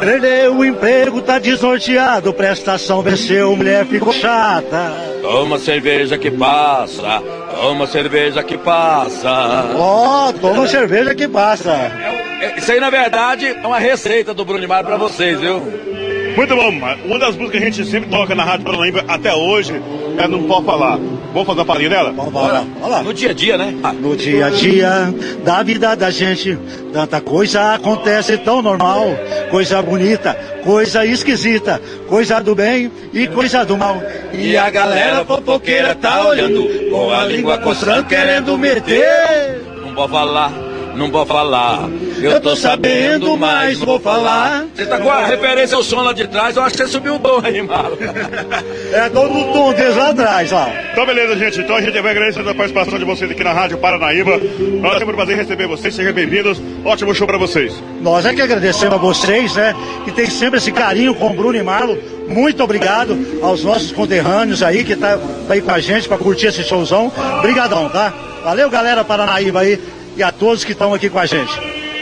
Perdeu 0.00 0.56
o 0.56 0.64
emprego, 0.64 1.20
tá 1.20 1.38
desnorteado, 1.38 2.32
prestação 2.32 3.02
venceu, 3.02 3.54
mulher 3.56 3.86
ficou 3.86 4.12
chata. 4.12 4.92
Toma 5.22 5.58
cerveja 5.58 6.16
que 6.16 6.30
passa, 6.30 7.22
toma 7.60 7.86
cerveja 7.86 8.42
que 8.42 8.56
passa. 8.56 9.72
Ó, 9.76 10.28
oh, 10.28 10.32
toma 10.32 10.66
cerveja 10.66 11.14
que 11.14 11.28
passa. 11.28 11.72
É, 12.40 12.54
isso 12.56 12.70
aí, 12.70 12.80
na 12.80 12.90
verdade, 12.90 13.46
é 13.46 13.66
uma 13.66 13.78
receita 13.78 14.32
do 14.32 14.44
Bruno 14.44 14.66
Mar 14.68 14.84
pra 14.84 14.96
vocês, 14.96 15.40
viu? 15.40 15.60
Muito 16.36 16.54
bom, 16.54 16.68
uma 16.68 17.18
das 17.18 17.34
músicas 17.34 17.50
que 17.50 17.56
a 17.56 17.70
gente 17.70 17.84
sempre 17.84 18.08
toca 18.08 18.32
na 18.32 18.44
Rádio 18.44 18.64
Paranaíba 18.64 19.04
até 19.08 19.34
hoje 19.34 19.82
é 20.16 20.28
Não 20.28 20.44
Pode 20.44 20.66
Falar. 20.66 20.98
Vamos 21.32 21.46
fazer 21.46 21.60
uma 21.60 21.66
palhinha 21.66 21.90
dela? 21.90 22.12
Vamos, 22.12 22.32
lá. 22.34 22.64
Vamos 22.74 22.90
lá. 22.90 23.02
No 23.02 23.12
dia 23.12 23.30
a 23.30 23.32
dia, 23.32 23.58
né? 23.58 23.74
Ah, 23.82 23.92
no 23.92 24.16
dia 24.16 24.46
a 24.46 24.50
dia 24.50 25.14
da 25.44 25.62
vida 25.62 25.94
da 25.94 26.10
gente, 26.10 26.58
tanta 26.92 27.20
coisa 27.20 27.74
acontece 27.74 28.38
tão 28.38 28.62
normal. 28.62 29.06
Coisa 29.50 29.82
bonita, 29.82 30.34
coisa 30.64 31.04
esquisita, 31.04 31.80
coisa 32.08 32.40
do 32.40 32.54
bem 32.54 32.90
e 33.12 33.26
coisa 33.26 33.64
do 33.64 33.76
mal. 33.76 34.02
E 34.32 34.56
a 34.56 34.70
galera 34.70 35.24
fofoqueira 35.24 35.94
tá 35.94 36.26
olhando, 36.26 36.90
com 36.90 37.12
a 37.12 37.24
língua 37.24 37.58
coçando, 37.58 38.04
querendo 38.04 38.56
meter. 38.56 39.62
Não 39.84 39.94
pode 39.94 40.12
falar 40.12 40.67
não 40.98 41.10
vou 41.10 41.24
falar. 41.24 41.88
Eu 42.20 42.40
tô 42.40 42.56
sabendo, 42.56 43.36
mas 43.36 43.78
não 43.78 43.86
vou 43.86 44.00
falar. 44.00 44.66
Você 44.74 44.84
tá 44.84 44.98
com 44.98 45.08
a 45.08 45.24
referência 45.24 45.76
ao 45.76 45.84
som 45.84 46.00
lá 46.02 46.12
de 46.12 46.26
trás, 46.26 46.56
eu 46.56 46.62
acho 46.62 46.76
que 46.76 46.82
você 46.82 46.88
subiu 46.88 47.14
o 47.14 47.18
tom 47.18 47.40
aí, 47.42 47.62
mano. 47.62 47.96
É 48.92 49.08
todo 49.08 49.32
o 49.32 49.52
tom 49.52 49.72
deles 49.72 49.96
lá 49.96 50.10
atrás, 50.10 50.52
ó. 50.52 50.66
Então, 50.92 51.06
beleza, 51.06 51.36
gente. 51.36 51.60
Então 51.60 51.76
a 51.76 51.80
gente 51.80 52.00
vai 52.00 52.10
agradecer 52.10 52.40
a 52.40 52.54
participação 52.54 52.98
de 52.98 53.04
vocês 53.04 53.30
aqui 53.30 53.44
na 53.44 53.52
Rádio 53.52 53.78
Paranaíba. 53.78 54.40
Nós 54.80 54.98
temos 54.98 55.14
o 55.14 55.16
prazer 55.16 55.36
em 55.36 55.38
receber 55.38 55.68
vocês, 55.68 55.94
sejam 55.94 56.12
bem-vindos. 56.12 56.60
Ótimo 56.84 57.14
show 57.14 57.26
pra 57.26 57.38
vocês. 57.38 57.72
Nós 58.00 58.26
é 58.26 58.34
que 58.34 58.42
agradecemos 58.42 58.94
a 58.94 58.98
vocês, 58.98 59.54
né? 59.54 59.74
Que 60.04 60.10
tem 60.10 60.26
sempre 60.26 60.58
esse 60.58 60.72
carinho 60.72 61.14
com 61.14 61.28
o 61.28 61.34
Bruno 61.34 61.56
e 61.56 61.62
Marlo. 61.62 61.96
Muito 62.28 62.62
obrigado 62.62 63.16
aos 63.42 63.62
nossos 63.62 63.92
conterrâneos 63.92 64.62
aí 64.62 64.82
que 64.82 64.96
tá 64.96 65.18
aí 65.48 65.62
com 65.62 65.70
a 65.70 65.78
gente 65.78 66.08
para 66.08 66.18
curtir 66.18 66.46
esse 66.46 66.64
showzão. 66.64 67.12
Obrigadão, 67.38 67.88
tá? 67.88 68.12
Valeu, 68.42 68.68
galera 68.70 69.04
Paranaíba 69.04 69.60
aí 69.60 69.78
e 70.18 70.22
a 70.22 70.32
todos 70.32 70.64
que 70.64 70.72
estão 70.72 70.92
aqui 70.92 71.08
com 71.08 71.18
a 71.18 71.26
gente. 71.26 71.52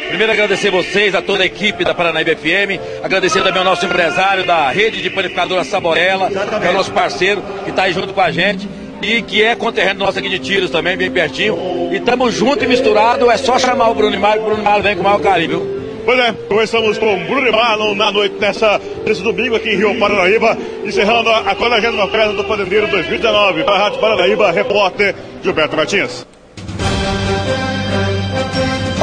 Primeiro 0.09 0.33
agradecer 0.33 0.71
vocês, 0.71 1.15
a 1.15 1.21
toda 1.21 1.43
a 1.43 1.47
equipe 1.47 1.85
da 1.85 1.93
Paranaíba 1.93 2.35
FM, 2.35 2.81
agradecer 3.03 3.43
também 3.43 3.59
ao 3.59 3.65
nosso 3.65 3.85
empresário 3.85 4.47
da 4.47 4.71
rede 4.71 5.03
de 5.03 5.11
panificadora 5.11 5.63
Saborella, 5.65 6.31
Exatamente. 6.31 6.61
que 6.61 6.67
é 6.67 6.71
o 6.71 6.73
nosso 6.73 6.93
parceiro, 6.93 7.43
que 7.65 7.71
está 7.71 7.83
aí 7.83 7.93
junto 7.93 8.15
com 8.15 8.21
a 8.21 8.31
gente 8.31 8.67
e 9.03 9.21
que 9.21 9.43
é 9.43 9.55
conterrâneo 9.55 9.99
nosso 9.99 10.19
aqui 10.19 10.31
de 10.31 10.39
Tiros 10.39 10.71
também, 10.71 10.97
bem 10.97 11.11
pertinho. 11.11 11.91
E 11.93 11.97
estamos 11.97 12.33
juntos 12.33 12.65
e 12.65 12.67
misturados, 12.67 13.29
é 13.29 13.37
só 13.37 13.59
chamar 13.59 13.91
o 13.91 13.95
Bruno 13.95 14.19
Mário, 14.19 14.43
o 14.43 14.47
Bruno 14.47 14.63
Mário 14.63 14.83
vem 14.83 14.95
com 14.95 15.03
o 15.03 15.05
maior 15.05 15.21
carinho, 15.21 15.49
viu? 15.49 15.77
Pois 16.07 16.19
é, 16.19 16.33
começamos 16.49 16.97
com 16.97 17.25
Bruno 17.25 17.53
Marlon 17.53 17.95
na 17.97 18.11
noite 18.13 18.37
dessa, 18.37 18.81
desse 19.05 19.23
domingo 19.23 19.57
aqui 19.57 19.71
em 19.71 19.77
Rio 19.77 19.99
Paranaíba, 19.99 20.57
encerrando 20.85 21.29
a 21.29 21.55
40 21.55 22.07
festa 22.07 22.33
do 22.33 22.45
Fazendeiro 22.45 22.87
2019. 22.87 23.65
Para 23.65 23.75
a 23.75 23.79
Rádio 23.79 23.99
Paranaíba, 23.99 24.51
repórter 24.53 25.15
Gilberto 25.43 25.77
Martins. 25.77 26.25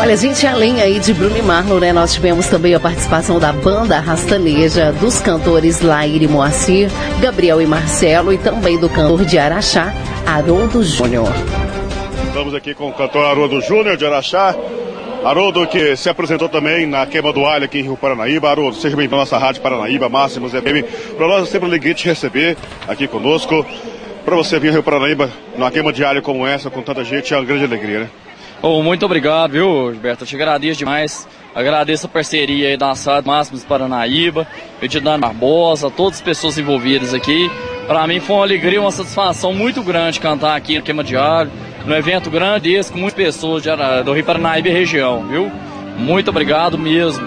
Olha, 0.03 0.17
gente, 0.17 0.45
além 0.45 0.81
aí 0.81 0.99
de 0.99 1.13
Bruno 1.13 1.37
e 1.37 1.41
Marlon, 1.41 1.79
né, 1.79 1.93
nós 1.93 2.13
tivemos 2.13 2.47
também 2.47 2.75
a 2.75 2.79
participação 2.79 3.39
da 3.39 3.53
banda 3.53 4.01
Rastaneja, 4.01 4.91
dos 4.91 5.21
cantores 5.21 5.79
Laíre 5.79 6.27
Moacir, 6.27 6.89
Gabriel 7.21 7.61
e 7.61 7.65
Marcelo 7.65 8.33
e 8.33 8.37
também 8.37 8.77
do 8.77 8.89
cantor 8.89 9.23
de 9.23 9.39
Araxá, 9.39 9.93
Haroldo 10.25 10.83
Júnior. 10.83 11.31
Estamos 12.27 12.53
aqui 12.53 12.73
com 12.73 12.89
o 12.89 12.91
cantor 12.91 13.25
Haroldo 13.25 13.61
Júnior 13.61 13.95
de 13.95 14.05
Araxá. 14.05 14.53
Haroldo, 15.23 15.65
que 15.67 15.95
se 15.95 16.09
apresentou 16.09 16.49
também 16.49 16.85
na 16.85 17.05
Queima 17.05 17.31
do 17.31 17.45
Alho 17.45 17.63
aqui 17.63 17.79
em 17.79 17.83
Rio 17.83 17.95
Paranaíba. 17.95 18.49
Haroldo, 18.49 18.75
seja 18.75 18.97
bem-vindo 18.97 19.15
à 19.15 19.19
nossa 19.19 19.37
rádio 19.37 19.61
Paranaíba, 19.61 20.09
Máximos 20.09 20.51
FM. 20.51 21.15
Para 21.15 21.29
nós 21.29 21.43
é 21.43 21.45
sempre 21.45 21.65
um 21.65 21.69
alegria 21.69 21.93
te 21.93 22.05
receber 22.05 22.57
aqui 22.89 23.07
conosco. 23.07 23.65
Para 24.25 24.35
você 24.35 24.59
vir 24.59 24.67
ao 24.67 24.73
Rio 24.73 24.83
Paranaíba, 24.83 25.29
numa 25.55 25.71
queima 25.71 25.93
diária 25.93 26.21
como 26.21 26.45
essa, 26.45 26.69
com 26.69 26.81
tanta 26.81 27.05
gente, 27.05 27.33
é 27.33 27.37
uma 27.37 27.45
grande 27.45 27.63
alegria, 27.63 27.99
né? 28.01 28.09
Oh, 28.65 28.81
muito 28.81 29.05
obrigado, 29.05 29.51
viu, 29.51 29.91
Gilberto? 29.91 30.23
Eu 30.23 30.27
te 30.27 30.35
agradeço 30.37 30.79
demais. 30.79 31.27
Agradeço 31.53 32.05
a 32.05 32.09
parceria 32.09 32.69
aí 32.69 32.77
da 32.77 32.91
Assado 32.91 33.27
Máximos 33.27 33.65
Paranaíba, 33.65 34.47
Edinano 34.81 35.19
Barbosa, 35.19 35.91
todas 35.91 36.19
as 36.19 36.21
pessoas 36.21 36.57
envolvidas 36.57 37.13
aqui. 37.13 37.51
Para 37.85 38.07
mim 38.07 38.21
foi 38.21 38.37
uma 38.37 38.45
alegria, 38.45 38.79
uma 38.79 38.89
satisfação 38.89 39.53
muito 39.53 39.83
grande 39.83 40.17
cantar 40.21 40.55
aqui 40.55 40.77
no 40.77 40.81
Queima 40.81 41.03
Diário, 41.03 41.51
num 41.85 41.93
evento 41.93 42.29
grande 42.29 42.73
esse, 42.73 42.89
com 42.89 42.99
muitas 42.99 43.15
pessoas 43.15 43.61
de, 43.61 43.69
do 44.05 44.13
Rio 44.13 44.23
Paranaíba 44.23 44.69
e 44.69 44.71
região, 44.71 45.27
viu? 45.27 45.51
Muito 45.97 46.29
obrigado 46.29 46.79
mesmo. 46.79 47.21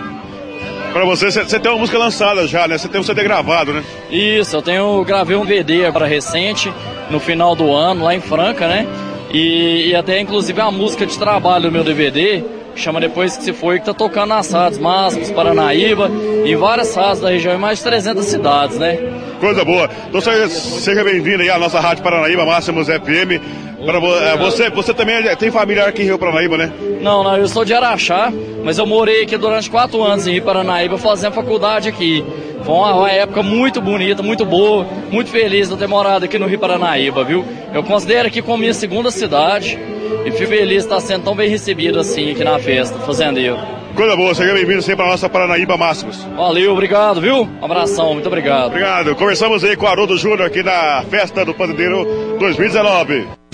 Para 0.90 1.04
você, 1.04 1.30
você 1.30 1.60
tem 1.60 1.70
uma 1.70 1.80
música 1.80 1.98
lançada 1.98 2.46
já, 2.46 2.66
né? 2.66 2.78
Você 2.78 2.88
tem 2.88 2.98
um 2.98 3.04
CD 3.04 3.22
gravado, 3.22 3.74
né? 3.74 3.84
Isso, 4.10 4.56
eu 4.56 4.62
tenho 4.62 5.04
gravei 5.04 5.36
um 5.36 5.44
DVD 5.44 5.84
agora 5.84 6.06
recente, 6.06 6.72
no 7.10 7.20
final 7.20 7.54
do 7.54 7.74
ano, 7.74 8.04
lá 8.04 8.14
em 8.14 8.22
Franca, 8.22 8.66
né? 8.66 8.86
E, 9.30 9.88
e 9.88 9.94
até 9.94 10.20
inclusive 10.20 10.60
a 10.60 10.70
música 10.70 11.06
de 11.06 11.18
trabalho 11.18 11.64
do 11.64 11.72
meu 11.72 11.84
DVD, 11.84 12.44
chama 12.74 13.00
Depois 13.00 13.36
que 13.36 13.44
se 13.44 13.52
foi, 13.52 13.78
que 13.78 13.86
tá 13.86 13.94
tocando 13.94 14.28
nas 14.28 14.50
rádios 14.50 14.78
Máximos, 14.78 15.30
Paranaíba, 15.30 16.10
em 16.44 16.54
várias 16.56 16.94
rádios 16.94 17.20
da 17.20 17.30
região, 17.30 17.54
em 17.54 17.58
mais 17.58 17.78
de 17.78 17.84
300 17.84 18.24
cidades, 18.24 18.78
né? 18.78 18.98
Coisa 19.40 19.64
boa. 19.64 19.90
Então 20.08 20.20
seja 20.20 21.04
bem-vindo 21.04 21.42
aí 21.42 21.50
à 21.50 21.58
nossa 21.58 21.80
Rádio 21.80 22.02
Paranaíba, 22.02 22.44
Máximos 22.44 22.86
FM. 22.86 23.66
Para 23.84 23.98
é, 23.98 24.36
você, 24.36 24.70
você 24.70 24.94
também 24.94 25.16
é, 25.16 25.36
tem 25.36 25.50
familiar 25.50 25.88
aqui 25.88 26.02
em 26.02 26.06
Rio 26.06 26.18
Paranaíba, 26.18 26.56
né? 26.56 26.72
Não, 27.00 27.22
não, 27.22 27.36
eu 27.36 27.46
sou 27.46 27.64
de 27.64 27.74
Araxá, 27.74 28.32
mas 28.64 28.78
eu 28.78 28.86
morei 28.86 29.22
aqui 29.22 29.36
durante 29.36 29.70
quatro 29.70 30.02
anos 30.02 30.26
em 30.26 30.32
Rio 30.32 30.42
Paranaíba, 30.42 30.96
fazendo 30.96 31.34
faculdade 31.34 31.88
aqui. 31.88 32.24
Foi 32.66 32.74
uma, 32.74 32.94
uma, 32.96 33.10
época 33.12 33.44
muito 33.44 33.80
bonita, 33.80 34.24
muito 34.24 34.44
boa, 34.44 34.84
muito 35.08 35.30
feliz 35.30 35.68
de 35.68 35.76
ter 35.76 35.86
morado 35.86 36.24
aqui 36.24 36.36
no 36.36 36.46
Rio 36.46 36.58
Paranaíba, 36.58 37.22
viu? 37.22 37.44
Eu 37.72 37.84
considero 37.84 38.26
aqui 38.26 38.42
como 38.42 38.58
minha 38.58 38.74
segunda 38.74 39.08
cidade 39.12 39.78
e 40.24 40.32
fico 40.32 40.48
feliz 40.48 40.68
de 40.82 40.88
estar 40.88 40.98
sendo 40.98 41.22
tão 41.22 41.36
bem 41.36 41.48
recebido 41.48 42.00
assim 42.00 42.32
aqui 42.32 42.42
na 42.42 42.58
festa, 42.58 42.98
fazendeiro. 42.98 43.56
Coisa 43.94 44.16
boa, 44.16 44.34
seja 44.34 44.52
bem-vindo 44.52 44.82
sempre 44.82 45.04
a 45.04 45.08
nossa 45.08 45.28
Paranaíba 45.28 45.76
Máximos. 45.76 46.22
Valeu, 46.36 46.72
obrigado, 46.72 47.20
viu? 47.20 47.42
Um 47.42 47.64
abração, 47.64 48.14
muito 48.14 48.26
obrigado. 48.26 48.66
Obrigado. 48.66 49.14
Conversamos 49.14 49.62
aí 49.62 49.76
com 49.76 49.86
o 49.86 49.88
Haroldo 49.88 50.18
Júnior 50.18 50.42
aqui 50.42 50.64
na 50.64 51.04
festa 51.08 51.44
do 51.44 51.54
Fazendeiro 51.54 52.04
2019. 52.40 53.45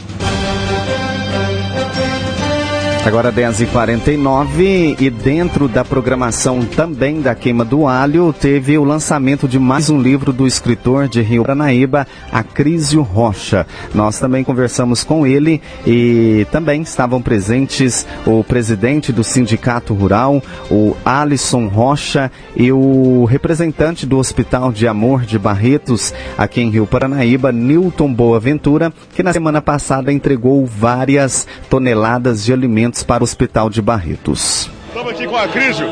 Agora 3.04 3.32
10h49 3.32 4.96
e 5.00 5.10
dentro 5.10 5.66
da 5.66 5.84
programação 5.84 6.64
também 6.64 7.20
da 7.20 7.34
Queima 7.34 7.64
do 7.64 7.88
Alho 7.88 8.32
teve 8.32 8.78
o 8.78 8.84
lançamento 8.84 9.48
de 9.48 9.58
mais 9.58 9.90
um 9.90 10.00
livro 10.00 10.32
do 10.32 10.46
escritor 10.46 11.08
de 11.08 11.20
Rio 11.20 11.42
Paranaíba, 11.42 12.06
Acrísio 12.30 13.02
Rocha. 13.02 13.66
Nós 13.92 14.20
também 14.20 14.44
conversamos 14.44 15.02
com 15.02 15.26
ele 15.26 15.60
e 15.84 16.46
também 16.52 16.82
estavam 16.82 17.20
presentes 17.20 18.06
o 18.24 18.44
presidente 18.44 19.12
do 19.12 19.24
Sindicato 19.24 19.92
Rural, 19.94 20.40
o 20.70 20.96
Alisson 21.04 21.66
Rocha 21.66 22.30
e 22.54 22.70
o 22.70 23.24
representante 23.24 24.06
do 24.06 24.16
Hospital 24.16 24.70
de 24.70 24.86
Amor 24.86 25.22
de 25.22 25.40
Barretos, 25.40 26.14
aqui 26.38 26.60
em 26.60 26.70
Rio 26.70 26.86
Paranaíba, 26.86 27.50
Newton 27.50 28.14
Boaventura, 28.14 28.92
que 29.12 29.24
na 29.24 29.32
semana 29.32 29.60
passada 29.60 30.12
entregou 30.12 30.64
várias 30.64 31.48
toneladas 31.68 32.44
de 32.44 32.52
alimentos 32.52 32.91
para 33.00 33.22
o 33.22 33.24
Hospital 33.24 33.70
de 33.70 33.80
Barretos. 33.80 34.68
Estamos 34.88 35.12
aqui 35.12 35.26
com 35.26 35.36
a 35.36 35.46
Crísio. 35.46 35.86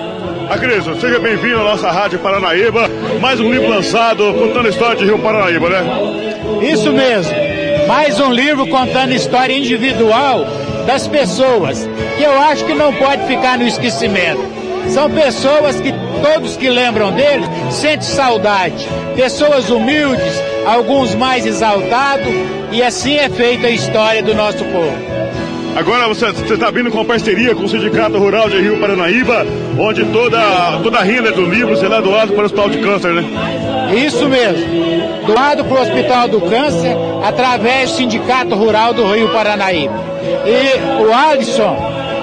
Acrísio, 0.50 1.00
seja 1.00 1.20
bem-vindo 1.20 1.60
à 1.60 1.64
nossa 1.64 1.90
Rádio 1.92 2.18
Paranaíba. 2.18 2.90
Mais 3.20 3.38
um 3.38 3.48
livro 3.48 3.68
lançado 3.68 4.34
contando 4.34 4.66
a 4.66 4.68
história 4.70 4.96
de 4.96 5.04
Rio 5.04 5.18
Paranaíba, 5.20 5.70
né? 5.70 5.84
Isso 6.60 6.92
mesmo. 6.92 7.32
Mais 7.86 8.18
um 8.18 8.32
livro 8.32 8.66
contando 8.66 9.12
a 9.12 9.14
história 9.14 9.56
individual 9.56 10.44
das 10.86 11.06
pessoas, 11.06 11.88
que 12.16 12.24
eu 12.24 12.36
acho 12.40 12.64
que 12.64 12.74
não 12.74 12.92
pode 12.92 13.28
ficar 13.28 13.56
no 13.56 13.66
esquecimento. 13.66 14.40
São 14.88 15.08
pessoas 15.08 15.80
que 15.80 15.94
todos 16.20 16.56
que 16.56 16.68
lembram 16.68 17.12
deles 17.12 17.48
sentem 17.70 18.02
saudade. 18.02 18.88
Pessoas 19.14 19.70
humildes, 19.70 20.34
alguns 20.66 21.14
mais 21.14 21.46
exaltados, 21.46 22.26
e 22.72 22.82
assim 22.82 23.14
é 23.14 23.28
feita 23.28 23.68
a 23.68 23.70
história 23.70 24.22
do 24.22 24.34
nosso 24.34 24.64
povo. 24.64 25.09
Agora 25.76 26.08
você 26.08 26.26
está 26.26 26.70
vindo 26.70 26.90
com 26.90 27.04
parceria 27.04 27.54
com 27.54 27.64
o 27.64 27.68
Sindicato 27.68 28.18
Rural 28.18 28.50
de 28.50 28.60
Rio 28.60 28.78
Paranaíba, 28.78 29.46
onde 29.78 30.04
toda, 30.06 30.38
toda 30.82 30.98
a 30.98 31.02
renda 31.02 31.32
do 31.32 31.46
livro 31.46 31.76
será 31.76 32.00
doado 32.00 32.32
para 32.32 32.42
o 32.42 32.44
Hospital 32.44 32.70
de 32.70 32.78
Câncer, 32.78 33.12
né? 33.12 33.24
Isso 33.94 34.28
mesmo. 34.28 34.66
Doado 35.26 35.64
para 35.64 35.78
o 35.78 35.82
Hospital 35.82 36.28
do 36.28 36.40
Câncer 36.42 36.96
através 37.24 37.90
do 37.90 37.96
Sindicato 37.96 38.54
Rural 38.54 38.92
do 38.92 39.06
Rio 39.12 39.28
Paranaíba. 39.30 39.94
E 40.44 41.02
o 41.02 41.12
Alisson 41.14 41.76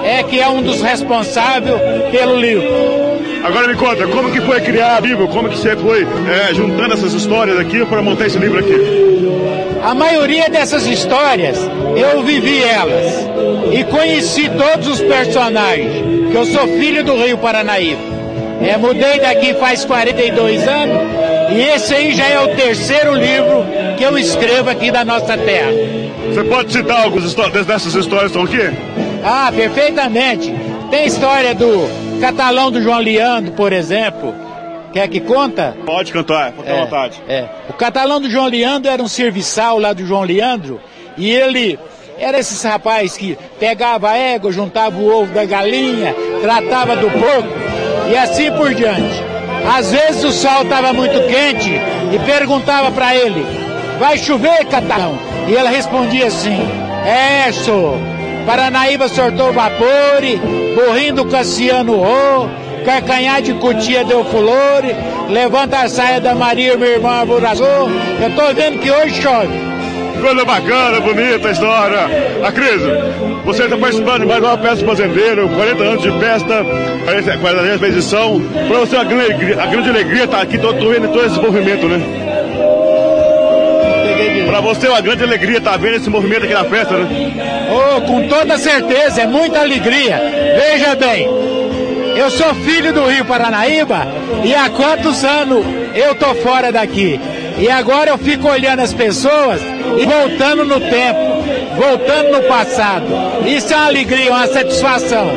é 0.04 0.22
que 0.22 0.40
é 0.40 0.48
um 0.48 0.62
dos 0.62 0.80
responsáveis 0.80 1.74
pelo 2.10 2.38
livro. 2.38 2.97
Agora 3.42 3.68
me 3.68 3.74
conta, 3.74 4.06
como 4.08 4.30
que 4.30 4.40
foi 4.40 4.60
criar 4.60 5.00
o 5.00 5.06
livro? 5.06 5.28
Como 5.28 5.48
que 5.48 5.56
você 5.56 5.76
foi 5.76 6.06
é, 6.28 6.52
juntando 6.54 6.94
essas 6.94 7.14
histórias 7.14 7.58
aqui 7.58 7.84
para 7.86 8.02
montar 8.02 8.26
esse 8.26 8.38
livro 8.38 8.58
aqui? 8.58 8.74
A 9.82 9.94
maioria 9.94 10.48
dessas 10.50 10.86
histórias 10.86 11.58
eu 11.96 12.22
vivi 12.22 12.62
elas 12.62 13.28
e 13.72 13.84
conheci 13.84 14.50
todos 14.50 14.88
os 14.88 15.00
personagens, 15.00 16.30
que 16.30 16.36
eu 16.36 16.44
sou 16.46 16.66
filho 16.78 17.04
do 17.04 17.14
Rio 17.16 17.38
Paranaíba. 17.38 18.00
É, 18.60 18.76
mudei 18.76 19.20
daqui 19.20 19.54
faz 19.54 19.84
42 19.84 20.66
anos 20.66 20.98
e 21.50 21.60
esse 21.60 21.94
aí 21.94 22.14
já 22.14 22.26
é 22.26 22.40
o 22.40 22.48
terceiro 22.48 23.14
livro 23.14 23.64
que 23.96 24.04
eu 24.04 24.18
escrevo 24.18 24.68
aqui 24.68 24.90
da 24.90 25.04
nossa 25.04 25.38
terra. 25.38 25.70
Você 26.28 26.44
pode 26.44 26.72
citar 26.72 27.04
algumas 27.04 27.34
dessas 27.64 27.94
histórias 27.94 28.32
que 28.32 28.38
estão 28.38 28.42
aqui? 28.42 28.76
Ah, 29.24 29.50
perfeitamente. 29.54 30.52
Tem 30.90 31.06
história 31.06 31.54
do 31.54 32.07
Catalão 32.20 32.70
do 32.70 32.82
João 32.82 32.98
Leandro, 32.98 33.52
por 33.52 33.72
exemplo. 33.72 34.34
Quer 34.92 35.06
que 35.08 35.20
conta? 35.20 35.76
Pode 35.84 36.12
cantar, 36.12 36.52
pode 36.52 36.68
é, 36.68 36.80
vontade. 36.80 37.22
É. 37.28 37.46
O 37.68 37.72
catalão 37.74 38.20
do 38.20 38.28
João 38.28 38.48
Leandro 38.48 38.90
era 38.90 39.02
um 39.02 39.08
serviçal 39.08 39.78
lá 39.78 39.92
do 39.92 40.04
João 40.04 40.22
Leandro 40.22 40.80
e 41.16 41.30
ele 41.30 41.78
era 42.18 42.38
esses 42.38 42.62
rapaz 42.62 43.16
que 43.16 43.38
pegava 43.60 44.10
a 44.10 44.16
égua, 44.16 44.50
juntava 44.50 44.98
o 44.98 45.08
ovo 45.08 45.32
da 45.32 45.44
galinha, 45.44 46.14
tratava 46.40 46.96
do 46.96 47.10
porco 47.10 47.48
e 48.10 48.16
assim 48.16 48.50
por 48.52 48.74
diante. 48.74 49.22
Às 49.76 49.92
vezes 49.92 50.24
o 50.24 50.32
sol 50.32 50.62
estava 50.62 50.92
muito 50.92 51.20
quente 51.28 51.70
e 52.12 52.18
perguntava 52.24 52.90
para 52.90 53.14
ele: 53.14 53.44
Vai 53.98 54.16
chover, 54.16 54.64
catalão? 54.66 55.18
E 55.46 55.52
ele 55.52 55.68
respondia 55.68 56.26
assim: 56.26 56.58
É, 57.06 57.52
senhor. 57.52 58.17
Paranaíba 58.48 59.08
sortou 59.08 59.52
vapore, 59.52 60.40
do 61.14 61.26
Cassiano 61.26 61.96
Rô, 61.96 62.48
carcanhar 62.82 63.42
de 63.42 63.52
cutia 63.52 64.02
deu 64.04 64.24
flores, 64.24 64.96
levanta 65.28 65.80
a 65.80 65.88
saia 65.90 66.18
da 66.18 66.34
Maria, 66.34 66.74
meu 66.78 66.92
irmão 66.92 67.12
abraçou. 67.12 67.66
Eu 67.66 68.34
tô 68.34 68.54
vendo 68.54 68.78
que 68.78 68.90
hoje 68.90 69.20
chove. 69.20 69.52
Coisa 70.22 70.46
bacana, 70.46 70.98
bonita 70.98 71.48
a 71.48 71.52
história. 71.52 72.00
A 72.42 72.50
Cris, 72.50 72.80
você 73.44 73.64
está 73.64 73.76
participando 73.76 74.20
de 74.20 74.26
mais 74.26 74.42
uma 74.42 74.56
festa 74.56 74.86
fazendeiro, 74.86 75.46
40 75.50 75.82
anos 75.82 76.02
de 76.02 76.18
festa, 76.18 76.64
40 77.04 77.86
edição. 77.86 78.40
Para 78.66 78.78
você, 78.78 78.96
a 78.96 79.04
grande, 79.04 79.52
a 79.60 79.66
grande 79.66 79.90
alegria 79.90 80.24
estar 80.24 80.38
tá 80.38 80.42
aqui, 80.42 80.56
tô 80.56 80.72
vendo 80.72 81.12
todo 81.12 81.26
esse 81.26 81.38
movimento, 81.38 81.86
né? 81.86 82.27
Para 84.48 84.62
você 84.62 84.86
é 84.86 84.90
uma 84.90 85.02
grande 85.02 85.22
alegria 85.22 85.58
estar 85.58 85.72
tá 85.72 85.76
vendo 85.76 85.96
esse 85.96 86.08
movimento 86.08 86.44
aqui 86.44 86.54
na 86.54 86.64
festa, 86.64 86.96
né? 86.96 87.68
Oh, 87.70 88.00
com 88.00 88.26
toda 88.28 88.56
certeza, 88.56 89.20
é 89.20 89.26
muita 89.26 89.60
alegria. 89.60 90.18
Veja 90.56 90.94
bem, 90.94 91.28
eu 92.16 92.30
sou 92.30 92.54
filho 92.54 92.90
do 92.94 93.04
Rio 93.04 93.26
Paranaíba 93.26 94.08
e 94.42 94.54
há 94.54 94.70
quantos 94.70 95.22
anos 95.22 95.66
eu 95.94 96.14
tô 96.14 96.34
fora 96.36 96.72
daqui? 96.72 97.20
E 97.58 97.68
agora 97.68 98.08
eu 98.08 98.16
fico 98.16 98.48
olhando 98.48 98.80
as 98.80 98.94
pessoas 98.94 99.60
e 99.98 100.06
voltando 100.06 100.64
no 100.64 100.80
tempo, 100.80 101.44
voltando 101.76 102.32
no 102.32 102.42
passado. 102.44 103.04
Isso 103.46 103.70
é 103.74 103.76
uma 103.76 103.86
alegria, 103.86 104.30
uma 104.30 104.46
satisfação. 104.46 105.28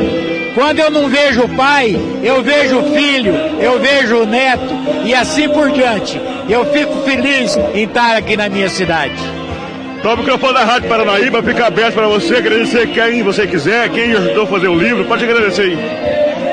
Quando 0.56 0.80
eu 0.80 0.90
não 0.90 1.10
vejo 1.10 1.42
o 1.42 1.50
pai, 1.50 2.00
eu 2.24 2.42
vejo 2.42 2.80
o 2.80 2.94
filho, 2.94 3.34
eu 3.60 3.78
vejo 3.78 4.22
o 4.22 4.26
neto 4.26 4.74
e 5.04 5.14
assim 5.14 5.50
por 5.50 5.70
diante. 5.70 6.18
Eu 6.50 6.66
fico 6.72 7.02
feliz 7.04 7.58
em 7.74 7.84
estar 7.84 8.18
aqui 8.18 8.36
na 8.36 8.50
minha 8.50 8.70
cidade. 8.70 9.16
Então 10.00 10.16
o 10.16 10.18
microfone 10.18 10.54
da 10.56 10.64
Rádio 10.64 10.90
Paranaíba 10.90 11.44
fica 11.44 11.68
aberto 11.68 11.94
para 11.94 12.08
você, 12.08 12.38
agradecer 12.38 12.88
quem 12.88 13.22
você 13.22 13.46
quiser, 13.46 13.88
quem 13.90 14.14
ajudou 14.14 14.46
a 14.46 14.48
fazer 14.48 14.68
o 14.68 14.76
livro, 14.76 15.06
pode 15.06 15.24
agradecer 15.24 15.62
aí. 15.62 15.78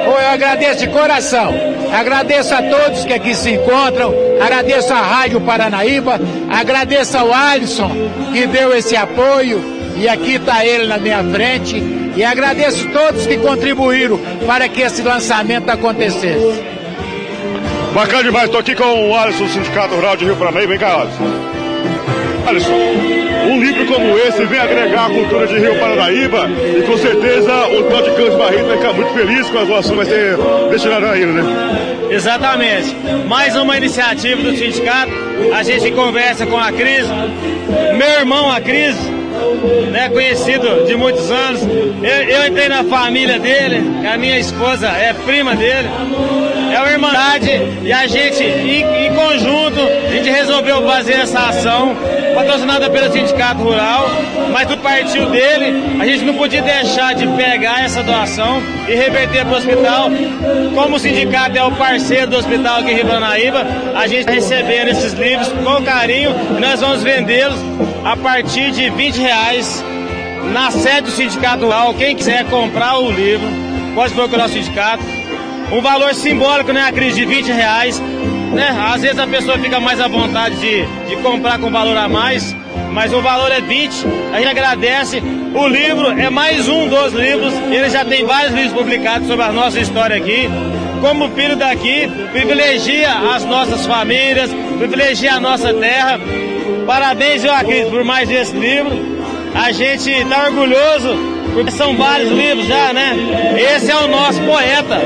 Eu 0.05 0.29
agradeço 0.35 0.81
de 0.81 0.89
coração, 0.89 1.55
agradeço 1.93 2.55
a 2.55 2.63
todos 2.63 3.05
que 3.05 3.13
aqui 3.13 3.35
se 3.35 3.53
encontram, 3.53 4.15
agradeço 4.39 4.93
a 4.93 5.01
Rádio 5.01 5.41
Paranaíba, 5.41 6.21
agradeço 6.51 7.17
ao 7.17 7.33
Alisson 7.33 7.91
que 8.33 8.47
deu 8.47 8.77
esse 8.77 8.95
apoio 8.95 9.63
e 9.97 10.07
aqui 10.07 10.35
está 10.35 10.65
ele 10.65 10.87
na 10.87 10.99
minha 10.99 11.25
frente 11.25 11.83
e 12.17 12.23
agradeço 12.23 12.87
todos 12.91 13.27
que 13.27 13.39
contribuíram 13.39 14.21
para 14.47 14.69
que 14.69 14.83
esse 14.83 15.01
lançamento 15.01 15.71
acontecesse. 15.71 16.78
Bacana 17.95 18.23
demais, 18.23 18.45
estou 18.47 18.61
aqui 18.61 18.75
com 18.75 19.11
o 19.11 19.17
Alisson, 19.17 19.49
Sindicato 19.49 19.95
Rural 19.95 20.17
de 20.17 20.25
Rio 20.25 20.37
Paranaíba. 20.37 20.69
Vem 20.69 20.79
cá, 20.79 21.01
Alisson. 21.01 21.25
Alisson. 22.47 23.19
Um 23.51 23.61
livro 23.61 23.87
como 23.87 24.19
esse 24.19 24.45
vem 24.45 24.59
agregar 24.59 25.07
a 25.07 25.11
cultura 25.11 25.47
de 25.47 25.59
Rio 25.59 25.79
Paranaíba 25.79 26.49
e 26.79 26.83
com 26.83 26.99
certeza 26.99 27.53
o 27.69 27.79
Hospital 27.79 28.03
de 28.03 28.11
Câncer 28.11 28.37
Barreto 28.37 28.67
vai 28.67 28.77
ficar 28.77 28.93
muito 28.93 29.13
feliz 29.15 29.49
com 29.49 29.59
a 29.59 29.65
doação 29.65 29.97
vai 29.97 30.05
ser 30.05 30.37
destinada 30.71 31.11
a 31.11 31.17
ele, 31.17 31.33
né? 31.33 31.43
Exatamente. 32.11 32.95
Mais 33.27 33.57
uma 33.57 33.77
iniciativa 33.77 34.43
do 34.43 34.57
sindicato. 34.57 35.13
A 35.55 35.63
gente 35.63 35.91
conversa 35.93 36.47
com 36.47 36.59
a 36.59 36.71
Cris, 36.73 37.07
meu 37.97 38.11
irmão 38.19 38.51
a 38.51 38.61
Cris, 38.61 38.97
né, 39.91 40.09
conhecido 40.11 40.85
de 40.87 40.95
muitos 40.95 41.31
anos. 41.31 41.63
Eu, 41.63 42.29
eu 42.29 42.49
entrei 42.49 42.69
na 42.69 42.85
família 42.85 43.39
dele, 43.39 43.83
a 44.07 44.17
minha 44.17 44.39
esposa 44.39 44.89
é 44.89 45.13
prima 45.13 45.55
dele. 45.55 45.89
É 46.79 46.81
uma 46.81 46.91
irmandade 46.93 47.51
e 47.83 47.93
a 47.93 48.07
gente, 48.07 48.41
em, 48.41 49.07
em 49.07 49.13
conjunto, 49.13 49.81
a 49.81 50.13
gente 50.13 50.31
resolveu 50.31 50.87
fazer 50.87 51.15
essa 51.15 51.49
ação, 51.49 51.97
patrocinada 52.37 52.89
pelo 52.89 53.13
Sindicato 53.13 53.65
Rural, 53.65 54.09
mas 54.53 54.69
do 54.69 54.77
partido 54.77 55.29
dele, 55.29 55.99
a 56.01 56.07
gente 56.07 56.25
não 56.25 56.35
podia 56.35 56.63
deixar 56.63 57.17
de 57.17 57.27
pegar 57.27 57.85
essa 57.85 58.01
doação 58.05 58.63
e 58.87 58.95
reverter 58.95 59.45
para 59.45 59.55
o 59.55 59.59
hospital. 59.59 60.09
Como 60.73 60.95
o 60.95 60.99
sindicato 61.01 61.59
é 61.59 61.65
o 61.65 61.73
parceiro 61.73 62.29
do 62.29 62.37
hospital 62.37 62.79
aqui 62.79 62.93
em 62.93 62.95
Rio 62.95 63.07
Paranaíba, 63.07 63.67
a 63.97 64.07
gente 64.07 64.21
está 64.21 64.33
recebendo 64.35 64.89
esses 64.91 65.15
livros 65.15 65.49
com 65.49 65.83
carinho 65.83 66.31
e 66.57 66.61
nós 66.61 66.81
vamos 66.81 67.03
vendê-los 67.03 67.59
a 68.05 68.17
partir 68.17 68.71
de 68.71 68.89
20 68.89 69.17
reais 69.17 69.85
na 70.53 70.71
sede 70.71 71.03
do 71.03 71.11
Sindicato 71.11 71.65
Rural. 71.65 71.93
Quem 71.95 72.15
quiser 72.15 72.45
comprar 72.45 73.01
o 73.01 73.11
livro, 73.11 73.49
pode 73.97 74.15
procurar 74.15 74.47
o 74.47 74.49
sindicato. 74.49 75.18
Um 75.71 75.83
valor 75.83 76.15
simbólico, 76.15 76.73
né, 76.73 76.83
a 76.83 76.93
crise 76.93 77.17
de 77.21 77.27
20 77.27 77.53
reais. 77.53 78.01
Né? 78.53 78.69
Às 78.93 79.03
vezes 79.03 79.19
a 79.19 79.27
pessoa 79.27 79.59
fica 79.59 79.79
mais 79.79 80.01
à 80.01 80.09
vontade 80.09 80.57
de, 80.57 80.87
de 81.07 81.17
comprar 81.23 81.59
com 81.59 81.71
valor 81.71 81.97
a 81.97 82.09
mais, 82.09 82.57
mas 82.93 83.13
o 83.13 83.21
valor 83.21 83.53
é 83.53 83.61
20. 83.61 84.07
A 84.33 84.39
gente 84.39 84.49
agradece. 84.49 85.23
O 85.55 85.67
livro 85.67 86.11
é 86.19 86.31
mais 86.31 86.69
um 86.69 86.89
dos 86.89 87.13
livros. 87.13 87.53
Ele 87.71 87.89
já 87.91 88.05
tem 88.05 88.25
vários 88.25 88.55
livros 88.55 88.73
publicados 88.73 89.29
sobre 89.29 89.45
a 89.45 89.53
nossa 89.53 89.79
história 89.79 90.17
aqui. 90.17 90.49
Como 91.01 91.29
filho 91.31 91.57
daqui, 91.57 92.11
privilegia 92.33 93.13
as 93.35 93.45
nossas 93.45 93.87
famílias, 93.87 94.51
privilegia 94.79 95.35
a 95.35 95.41
nossa 95.41 95.73
terra. 95.73 96.19
Parabéns, 96.87 97.45
acredito, 97.45 97.91
por 97.91 98.05
mais 98.05 98.31
esse 98.31 98.57
livro. 98.57 99.19
A 99.55 99.73
gente 99.73 100.11
está 100.11 100.47
orgulhoso, 100.47 101.38
porque 101.53 101.71
são 101.71 101.97
vários 101.97 102.31
livros 102.31 102.67
já, 102.67 102.93
né? 102.93 103.17
Esse 103.57 103.91
é 103.91 103.97
o 103.97 104.09
nosso 104.09 104.41
poeta. 104.43 104.97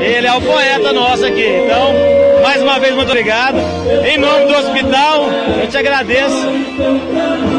Ele 0.00 0.26
é 0.26 0.32
o 0.32 0.40
poeta 0.40 0.92
nosso 0.92 1.24
aqui. 1.24 1.46
Então, 1.46 1.94
mais 2.42 2.62
uma 2.62 2.78
vez, 2.78 2.94
muito 2.94 3.08
obrigado. 3.08 3.58
Em 4.04 4.18
nome 4.18 4.46
do 4.46 4.56
hospital, 4.56 5.28
eu 5.60 5.68
te 5.68 5.76
agradeço. 5.76 6.46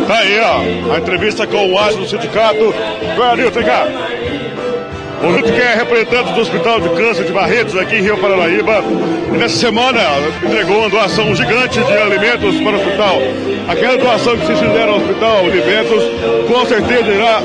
Tá 0.07 0.17
aí, 0.17 0.39
ó, 0.39 0.93
a 0.95 0.97
entrevista 0.97 1.47
com 1.47 1.71
o 1.71 1.77
Asa 1.77 1.97
do 1.97 2.07
sindicato. 2.07 2.73
Guarnil, 3.15 3.51
vem 3.51 3.63
cá. 3.63 3.87
O 5.23 5.31
Lito 5.35 5.51
que 5.53 5.61
é 5.61 5.75
representante 5.75 6.33
do 6.33 6.41
Hospital 6.41 6.81
de 6.81 6.89
Câncer 6.89 7.25
de 7.25 7.31
Barretos, 7.31 7.75
aqui 7.77 7.97
em 7.97 8.01
Rio 8.01 8.17
Paranaíba, 8.17 8.83
nessa 9.37 9.55
semana 9.55 9.99
entregou 10.43 10.79
uma 10.79 10.89
doação 10.89 11.35
gigante 11.35 11.79
de 11.79 11.93
alimentos 11.93 12.59
para 12.61 12.71
o 12.71 12.75
hospital. 12.75 13.17
Aquela 13.67 13.97
doação 13.97 14.35
que 14.35 14.45
vocês 14.47 14.59
fizeram 14.59 14.93
ao 14.93 14.99
hospital, 14.99 15.37
alimentos, 15.37 16.03
com 16.47 16.65
certeza 16.65 17.11
irá 17.11 17.39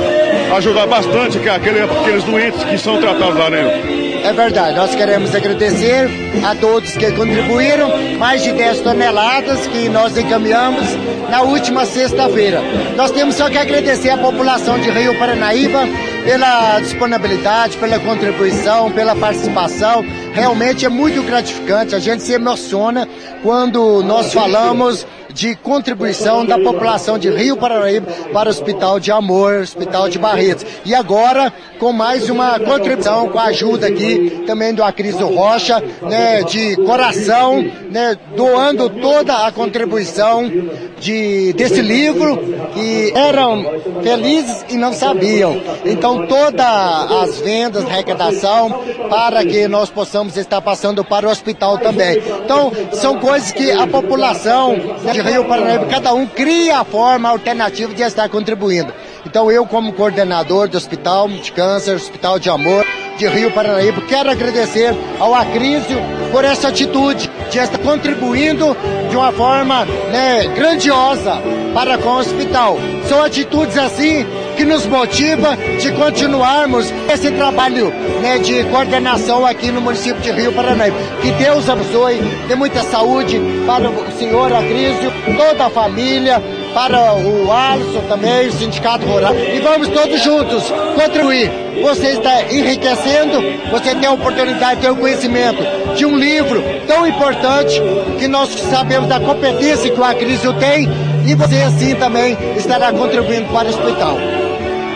ajudar 0.57 0.87
bastante 0.87 1.39
aquele, 1.49 1.81
aqueles 1.81 2.25
doentes 2.25 2.65
que 2.65 2.79
são 2.79 2.99
tratados 2.99 3.37
lá, 3.37 3.51
né? 3.51 3.97
É 4.25 4.33
verdade, 4.33 4.75
nós 4.75 4.95
queremos 4.95 5.35
agradecer 5.35 6.09
a 6.45 6.55
todos 6.55 6.97
que 6.97 7.12
contribuíram, 7.12 7.91
mais 8.19 8.43
de 8.43 8.53
10 8.53 8.81
toneladas 8.81 9.67
que 9.69 9.89
nós 9.89 10.17
encaminhamos 10.17 10.85
na 11.31 11.43
última 11.43 11.85
sexta-feira. 11.85 12.61
Nós 12.97 13.11
temos 13.11 13.37
só 13.37 13.49
que 13.49 13.59
agradecer 13.59 14.11
à 14.11 14.17
população 14.17 14.79
de 14.81 14.91
Rio 14.91 15.17
Paranaíba 15.19 15.81
pela 16.27 16.81
disponibilidade, 16.81 17.79
pela 17.79 18.01
contribuição, 18.01 18.91
pela 18.91 19.15
participação. 19.15 20.05
Realmente 20.33 20.85
é 20.85 20.89
muito 20.89 21.23
gratificante, 21.23 21.95
a 21.95 22.01
gente 22.01 22.25
se 22.25 22.33
emociona 22.33 23.09
quando 23.45 24.03
nós 24.03 24.33
falamos 24.33 25.07
de 25.33 25.55
contribuição 25.55 26.45
da 26.45 26.59
população 26.59 27.17
de 27.17 27.31
Rio 27.31 27.57
Paranaíba 27.57 28.11
para 28.33 28.49
o 28.49 28.51
Hospital 28.51 28.99
de 28.99 29.12
Amor, 29.12 29.61
Hospital 29.61 30.09
de 30.09 30.19
Barretos. 30.19 30.67
E 30.85 30.95
agora, 30.95 31.53
com 31.79 31.93
mais 31.93 32.29
uma 32.31 32.59
contribuição, 32.59 33.29
com 33.29 33.39
a 33.39 33.45
ajuda 33.45 33.87
aqui 33.87 34.43
também 34.47 34.75
do 34.75 34.83
Acriso 34.83 35.27
Rocha, 35.27 35.83
né, 36.03 36.43
de 36.43 36.77
coração, 36.77 37.62
né, 37.91 38.17
doando 38.37 38.89
toda 38.89 39.47
a 39.47 39.53
contribuição 39.53 40.51
de, 40.99 41.53
desse 41.53 41.81
livro, 41.81 42.39
que 42.73 43.12
eram 43.15 43.65
felizes 44.03 44.65
e 44.69 44.77
não 44.77 44.93
sabiam. 44.93 45.61
Então, 45.85 46.27
todas 46.27 46.67
as 46.67 47.39
vendas, 47.41 47.85
arrecadação, 47.85 48.83
para 49.09 49.45
que 49.45 49.69
nós 49.69 49.91
possamos 49.91 50.37
estar 50.37 50.61
passando 50.61 51.05
para 51.05 51.27
o 51.27 51.31
hospital 51.31 51.79
também. 51.79 52.19
Então, 52.45 52.73
são 52.93 53.19
coisas 53.19 53.53
que 53.53 53.71
a 53.71 53.87
população 53.87 54.77
né, 55.03 55.12
de 55.12 55.21
Rio 55.21 55.45
Paranaíba, 55.45 55.87
cada 55.87 56.15
um 56.15 56.27
cria 56.27 56.81
a 56.81 56.85
forma 56.85 57.29
alternativa 57.29 57.93
de 57.93 58.03
estar 58.03 58.29
contribuindo. 58.29 58.93
Então 59.27 59.51
eu, 59.51 59.67
como 59.67 59.93
coordenador 59.93 60.69
do 60.69 60.79
Hospital 60.79 61.29
de 61.29 61.51
Câncer, 61.51 61.97
Hospital 61.97 62.39
de 62.39 62.49
Amor 62.49 62.87
de 63.19 63.27
Rio 63.27 63.51
Paranaíba, 63.51 64.01
quero 64.03 64.31
agradecer 64.31 64.95
ao 65.19 65.35
Acrísio 65.35 65.99
por 66.31 66.45
essa 66.45 66.69
atitude 66.69 67.29
de 67.51 67.59
estar 67.59 67.79
contribuindo 67.79 68.77
de 69.11 69.17
uma 69.17 69.33
forma 69.33 69.85
né, 69.85 70.47
grandiosa 70.55 71.43
para 71.75 71.99
com 71.99 72.11
o 72.11 72.19
hospital. 72.19 72.79
São 73.09 73.21
atitudes 73.21 73.77
assim 73.77 74.25
que 74.57 74.65
nos 74.65 74.87
motiva 74.87 75.57
de 75.81 75.91
continuarmos 75.93 76.91
esse 77.12 77.31
trabalho 77.33 77.91
né, 78.23 78.39
de 78.39 78.65
coordenação 78.65 79.45
aqui 79.45 79.71
no 79.71 79.81
município 79.81 80.23
de 80.23 80.31
Rio 80.31 80.53
Paranaíba. 80.53 80.97
Que 81.21 81.33
Deus 81.33 81.69
abençoe, 81.69 82.19
dê 82.47 82.55
muita 82.55 82.83
saúde 82.85 83.41
para 83.67 83.91
o 83.91 84.12
senhor 84.12 84.53
Agrísio, 84.53 85.12
toda 85.37 85.67
a 85.67 85.71
família, 85.71 86.41
para 86.77 87.15
o 87.15 87.51
Alisson 87.51 88.03
também, 88.07 88.49
o 88.49 88.53
Sindicato 88.53 89.07
Rural. 89.07 89.35
E 89.35 89.61
vamos 89.61 89.89
todos 89.89 90.23
juntos 90.23 90.62
contribuir. 90.95 91.51
Você 91.83 92.09
está 92.09 92.43
enriquecendo, 92.53 93.43
você 93.71 93.95
tem 93.95 94.07
a 94.07 94.12
oportunidade 94.12 94.77
de 94.77 94.83
ter 94.83 94.93
o 94.93 94.97
conhecimento 94.97 95.62
de 95.97 96.05
um 96.05 96.19
livro 96.19 96.62
tão 96.87 97.07
importante 97.07 97.81
que 98.19 98.29
nós 98.29 98.51
sabemos 98.71 99.09
da 99.09 99.19
competência 99.19 99.91
que 99.91 99.99
o 99.99 100.05
Acrísio 100.05 100.53
tem 100.55 100.87
e 101.27 101.35
você 101.35 101.62
assim 101.62 101.95
também 101.95 102.37
estará 102.59 102.93
contribuindo 102.93 103.51
para 103.51 103.69
o 103.69 103.71
hospital. 103.71 104.19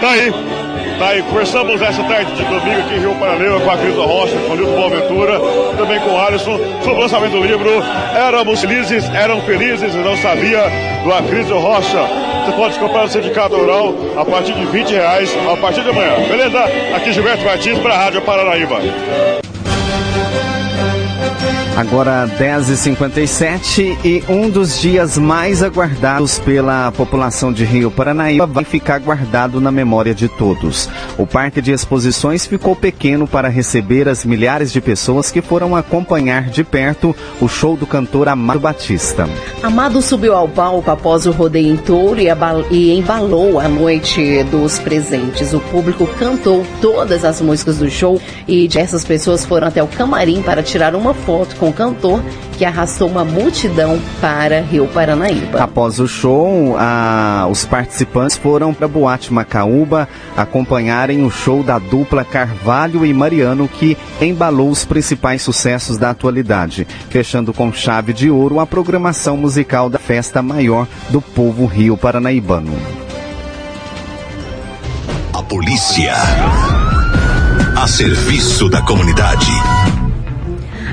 Tá 0.02 0.10
aí. 0.10 0.59
Tá 1.00 1.08
aí, 1.08 1.22
conversamos 1.22 1.80
essa 1.80 2.02
tarde 2.04 2.30
de 2.34 2.44
domingo 2.44 2.78
aqui 2.78 2.94
em 2.96 2.98
Rio 2.98 3.14
Paranaíba 3.14 3.58
com 3.58 3.70
a 3.70 3.78
Crisa 3.78 4.02
Rocha, 4.02 4.36
com 4.36 4.52
o 4.52 4.54
Nilton 4.54 4.76
Boaventura, 4.76 5.40
também 5.78 5.98
com 5.98 6.10
o 6.10 6.18
Alisson, 6.18 6.58
sobre 6.84 6.98
o 6.98 7.00
lançamento 7.00 7.32
do 7.32 7.42
livro 7.42 7.70
Éramos 8.14 8.60
Felizes, 8.60 9.08
Eram 9.14 9.40
Felizes 9.40 9.94
e 9.94 9.96
Não 9.96 10.14
Sabia, 10.18 10.62
do 11.02 11.10
Acrisio 11.10 11.58
Rocha. 11.58 12.06
Você 12.44 12.52
pode 12.52 12.78
comprar 12.78 13.04
no 13.04 13.08
Sindicato 13.08 13.56
Rural 13.56 13.94
a 14.14 14.26
partir 14.26 14.52
de 14.52 14.66
20 14.66 14.90
reais 14.90 15.34
a 15.50 15.56
partir 15.56 15.80
de 15.80 15.88
amanhã. 15.88 16.16
Beleza? 16.28 16.64
Aqui 16.94 17.14
Gilberto 17.14 17.46
Martins 17.46 17.78
para 17.78 17.94
a 17.94 17.96
Rádio 17.96 18.20
Paranaíba. 18.20 18.76
Agora 21.80 22.28
10h57 22.38 24.04
e 24.04 24.22
um 24.28 24.50
dos 24.50 24.78
dias 24.78 25.16
mais 25.16 25.62
aguardados 25.62 26.38
pela 26.38 26.92
população 26.92 27.50
de 27.50 27.64
Rio 27.64 27.90
Paranaíba 27.90 28.44
vai 28.44 28.64
ficar 28.64 29.00
guardado 29.00 29.62
na 29.62 29.72
memória 29.72 30.14
de 30.14 30.28
todos. 30.28 30.90
O 31.16 31.26
Parque 31.26 31.62
de 31.62 31.72
Exposições 31.72 32.44
ficou 32.44 32.76
pequeno 32.76 33.26
para 33.26 33.48
receber 33.48 34.10
as 34.10 34.26
milhares 34.26 34.70
de 34.70 34.78
pessoas 34.78 35.30
que 35.30 35.40
foram 35.40 35.74
acompanhar 35.74 36.50
de 36.50 36.62
perto 36.62 37.16
o 37.40 37.48
show 37.48 37.78
do 37.78 37.86
cantor 37.86 38.28
Amado 38.28 38.60
Batista. 38.60 39.26
Amado 39.62 40.02
subiu 40.02 40.34
ao 40.34 40.48
palco 40.50 40.90
após 40.90 41.24
o 41.24 41.30
rodeio 41.30 41.72
em 41.72 41.78
touro 41.78 42.20
e 42.70 42.92
embalou 42.92 43.58
a 43.58 43.66
noite 43.70 44.44
dos 44.50 44.78
presentes. 44.78 45.54
O 45.54 45.60
público 45.60 46.06
cantou 46.18 46.66
todas 46.82 47.24
as 47.24 47.40
músicas 47.40 47.78
do 47.78 47.88
show 47.88 48.20
e 48.46 48.68
diversas 48.68 49.02
pessoas 49.02 49.46
foram 49.46 49.68
até 49.68 49.82
o 49.82 49.88
camarim 49.88 50.42
para 50.42 50.62
tirar 50.62 50.94
uma 50.94 51.14
foto 51.14 51.56
com 51.56 51.69
o 51.70 51.72
cantor 51.72 52.22
que 52.58 52.64
arrastou 52.64 53.08
uma 53.08 53.24
multidão 53.24 53.98
para 54.20 54.60
Rio 54.60 54.86
Paranaíba. 54.86 55.62
Após 55.62 55.98
o 55.98 56.06
show, 56.06 56.76
a, 56.78 57.46
os 57.50 57.64
participantes 57.64 58.36
foram 58.36 58.74
para 58.74 58.86
Boate 58.86 59.32
Macaúba 59.32 60.08
acompanharem 60.36 61.24
o 61.24 61.30
show 61.30 61.62
da 61.62 61.78
dupla 61.78 62.24
Carvalho 62.24 63.06
e 63.06 63.14
Mariano, 63.14 63.66
que 63.66 63.96
embalou 64.20 64.70
os 64.70 64.84
principais 64.84 65.40
sucessos 65.40 65.96
da 65.96 66.10
atualidade, 66.10 66.86
fechando 67.08 67.52
com 67.54 67.72
chave 67.72 68.12
de 68.12 68.30
ouro 68.30 68.60
a 68.60 68.66
programação 68.66 69.36
musical 69.36 69.88
da 69.88 69.98
festa 69.98 70.42
maior 70.42 70.86
do 71.08 71.22
povo 71.22 71.64
Rio 71.64 71.96
Paranaibano. 71.96 72.74
A 75.32 75.42
polícia 75.42 76.14
a 77.80 77.86
serviço 77.86 78.68
da 78.68 78.82
comunidade. 78.82 79.50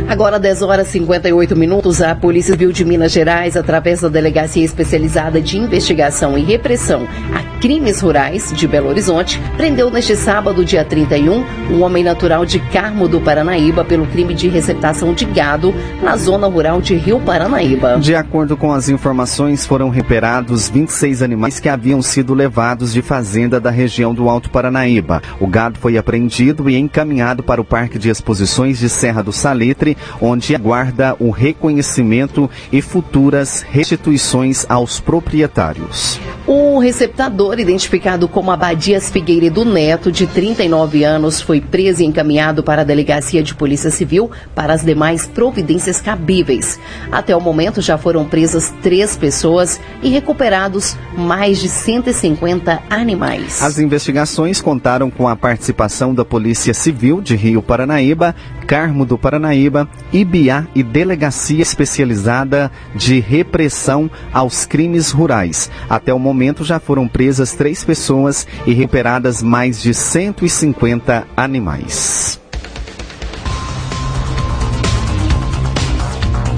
Agora 0.10 0.40
10 0.40 0.62
horas 0.62 0.88
e 0.88 0.92
58 0.94 1.54
minutos, 1.54 2.02
a 2.02 2.16
Polícia 2.16 2.54
Civil 2.54 2.72
de 2.72 2.86
Minas 2.86 3.12
Gerais, 3.12 3.58
através 3.58 4.00
da 4.00 4.08
Delegacia 4.08 4.64
Especializada 4.64 5.42
de 5.42 5.58
Investigação 5.58 6.38
e 6.38 6.44
Repressão 6.44 7.06
a 7.36 7.60
Crimes 7.60 8.00
Rurais 8.00 8.54
de 8.54 8.68
Belo 8.68 8.88
Horizonte, 8.88 9.42
prendeu 9.58 9.90
neste 9.90 10.16
sábado, 10.16 10.64
dia 10.64 10.86
31, 10.86 11.44
um 11.72 11.82
homem 11.82 12.04
natural 12.04 12.46
de 12.46 12.60
Carmo 12.60 13.08
do 13.08 13.20
Paranaíba 13.20 13.84
pelo 13.84 14.06
crime 14.08 14.34
de 14.34 14.48
receptação 14.48 15.14
de 15.14 15.26
gado 15.26 15.74
na 16.02 16.16
zona 16.16 16.48
rural 16.48 16.80
de 16.80 16.96
Rio 16.96 17.20
Paranaíba. 17.20 17.98
De 18.00 18.16
acordo 18.16 18.56
com 18.56 18.72
as 18.72 18.88
informações, 18.88 19.66
foram 19.66 19.90
recuperados 19.90 20.70
26 20.70 21.22
animais 21.22 21.60
que 21.60 21.68
haviam 21.68 22.02
sido 22.02 22.34
levados 22.34 22.94
de 22.94 23.02
fazenda 23.02 23.60
da 23.60 23.72
região 23.72 24.14
do 24.14 24.30
Alto 24.30 24.50
Paranaíba. 24.50 25.22
O 25.40 25.48
gado 25.48 25.80
foi 25.80 25.98
apreendido 25.98 26.70
e 26.70 26.78
encaminhado 26.78 27.44
para 27.44 27.60
o 27.60 27.66
Parque 27.66 28.00
de 28.00 28.10
Exposições 28.10 28.80
de 28.80 28.88
Serra 28.88 29.24
do 29.24 29.34
Salitre, 29.34 29.97
onde 30.22 30.56
aguarda 30.56 31.16
o 31.20 31.30
reconhecimento 31.30 32.50
e 32.72 32.82
futuras 32.82 33.62
restituições 33.62 34.66
aos 34.70 35.00
proprietários. 35.00 36.20
O 36.46 36.80
receptador, 36.80 37.60
identificado 37.60 38.28
como 38.28 38.52
Abadias 38.52 39.10
Figueiredo 39.10 39.66
Neto, 39.66 40.12
de 40.12 40.26
39 40.26 41.04
anos, 41.04 41.42
foi 41.42 41.60
preso 41.60 42.02
e 42.02 42.06
encaminhado 42.06 42.64
para 42.64 42.84
a 42.84 42.86
Delegacia 42.86 43.44
de 43.44 43.54
Polícia 43.54 43.92
Civil 43.92 44.32
para 44.56 44.74
as 44.74 44.84
demais 44.84 45.28
providências 45.28 46.00
cabíveis. 46.00 46.80
Até 47.12 47.36
o 47.36 47.42
momento 47.42 47.82
já 47.82 47.98
foram 47.98 48.24
presas 48.24 48.74
três 48.82 49.18
pessoas 49.18 49.80
e 50.02 50.10
recuperados 50.10 50.96
mais 51.18 51.60
de 51.60 51.68
150 51.68 52.82
animais. 52.90 53.62
As 53.62 53.78
investigações 53.78 54.62
contaram 54.62 55.10
com 55.10 55.28
a 55.28 55.36
participação 55.36 56.14
da 56.14 56.24
Polícia 56.24 56.74
Civil 56.74 57.22
de 57.22 57.36
Rio 57.36 57.62
Paranaíba, 57.62 58.36
Carmo 58.68 59.06
do 59.06 59.18
Paranaíba, 59.18 59.88
IBA 60.12 60.68
e 60.76 60.84
Delegacia 60.84 61.62
Especializada 61.62 62.70
de 62.94 63.18
Repressão 63.22 64.12
aos 64.34 64.66
Crimes 64.66 65.10
Rurais. 65.10 65.72
Até 65.90 66.14
o 66.14 66.20
momento 66.20 66.66
já 66.66 66.78
foram 66.78 67.08
presas 67.08 67.54
três 67.54 67.86
pessoas 67.86 68.46
e 68.66 68.74
recuperadas 68.74 69.42
mais 69.42 69.82
de 69.82 69.94
150 69.94 71.26
animais. 71.38 72.42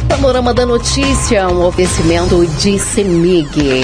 Panorama 0.09 0.51
da 0.51 0.65
Notícia, 0.65 1.47
um 1.47 1.63
oferecimento 1.63 2.43
de 2.59 2.79
CEMIG. 2.79 3.83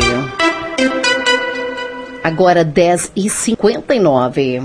Agora 2.23 2.65
10 2.65 3.11
e 3.15 3.29
59 3.29 4.63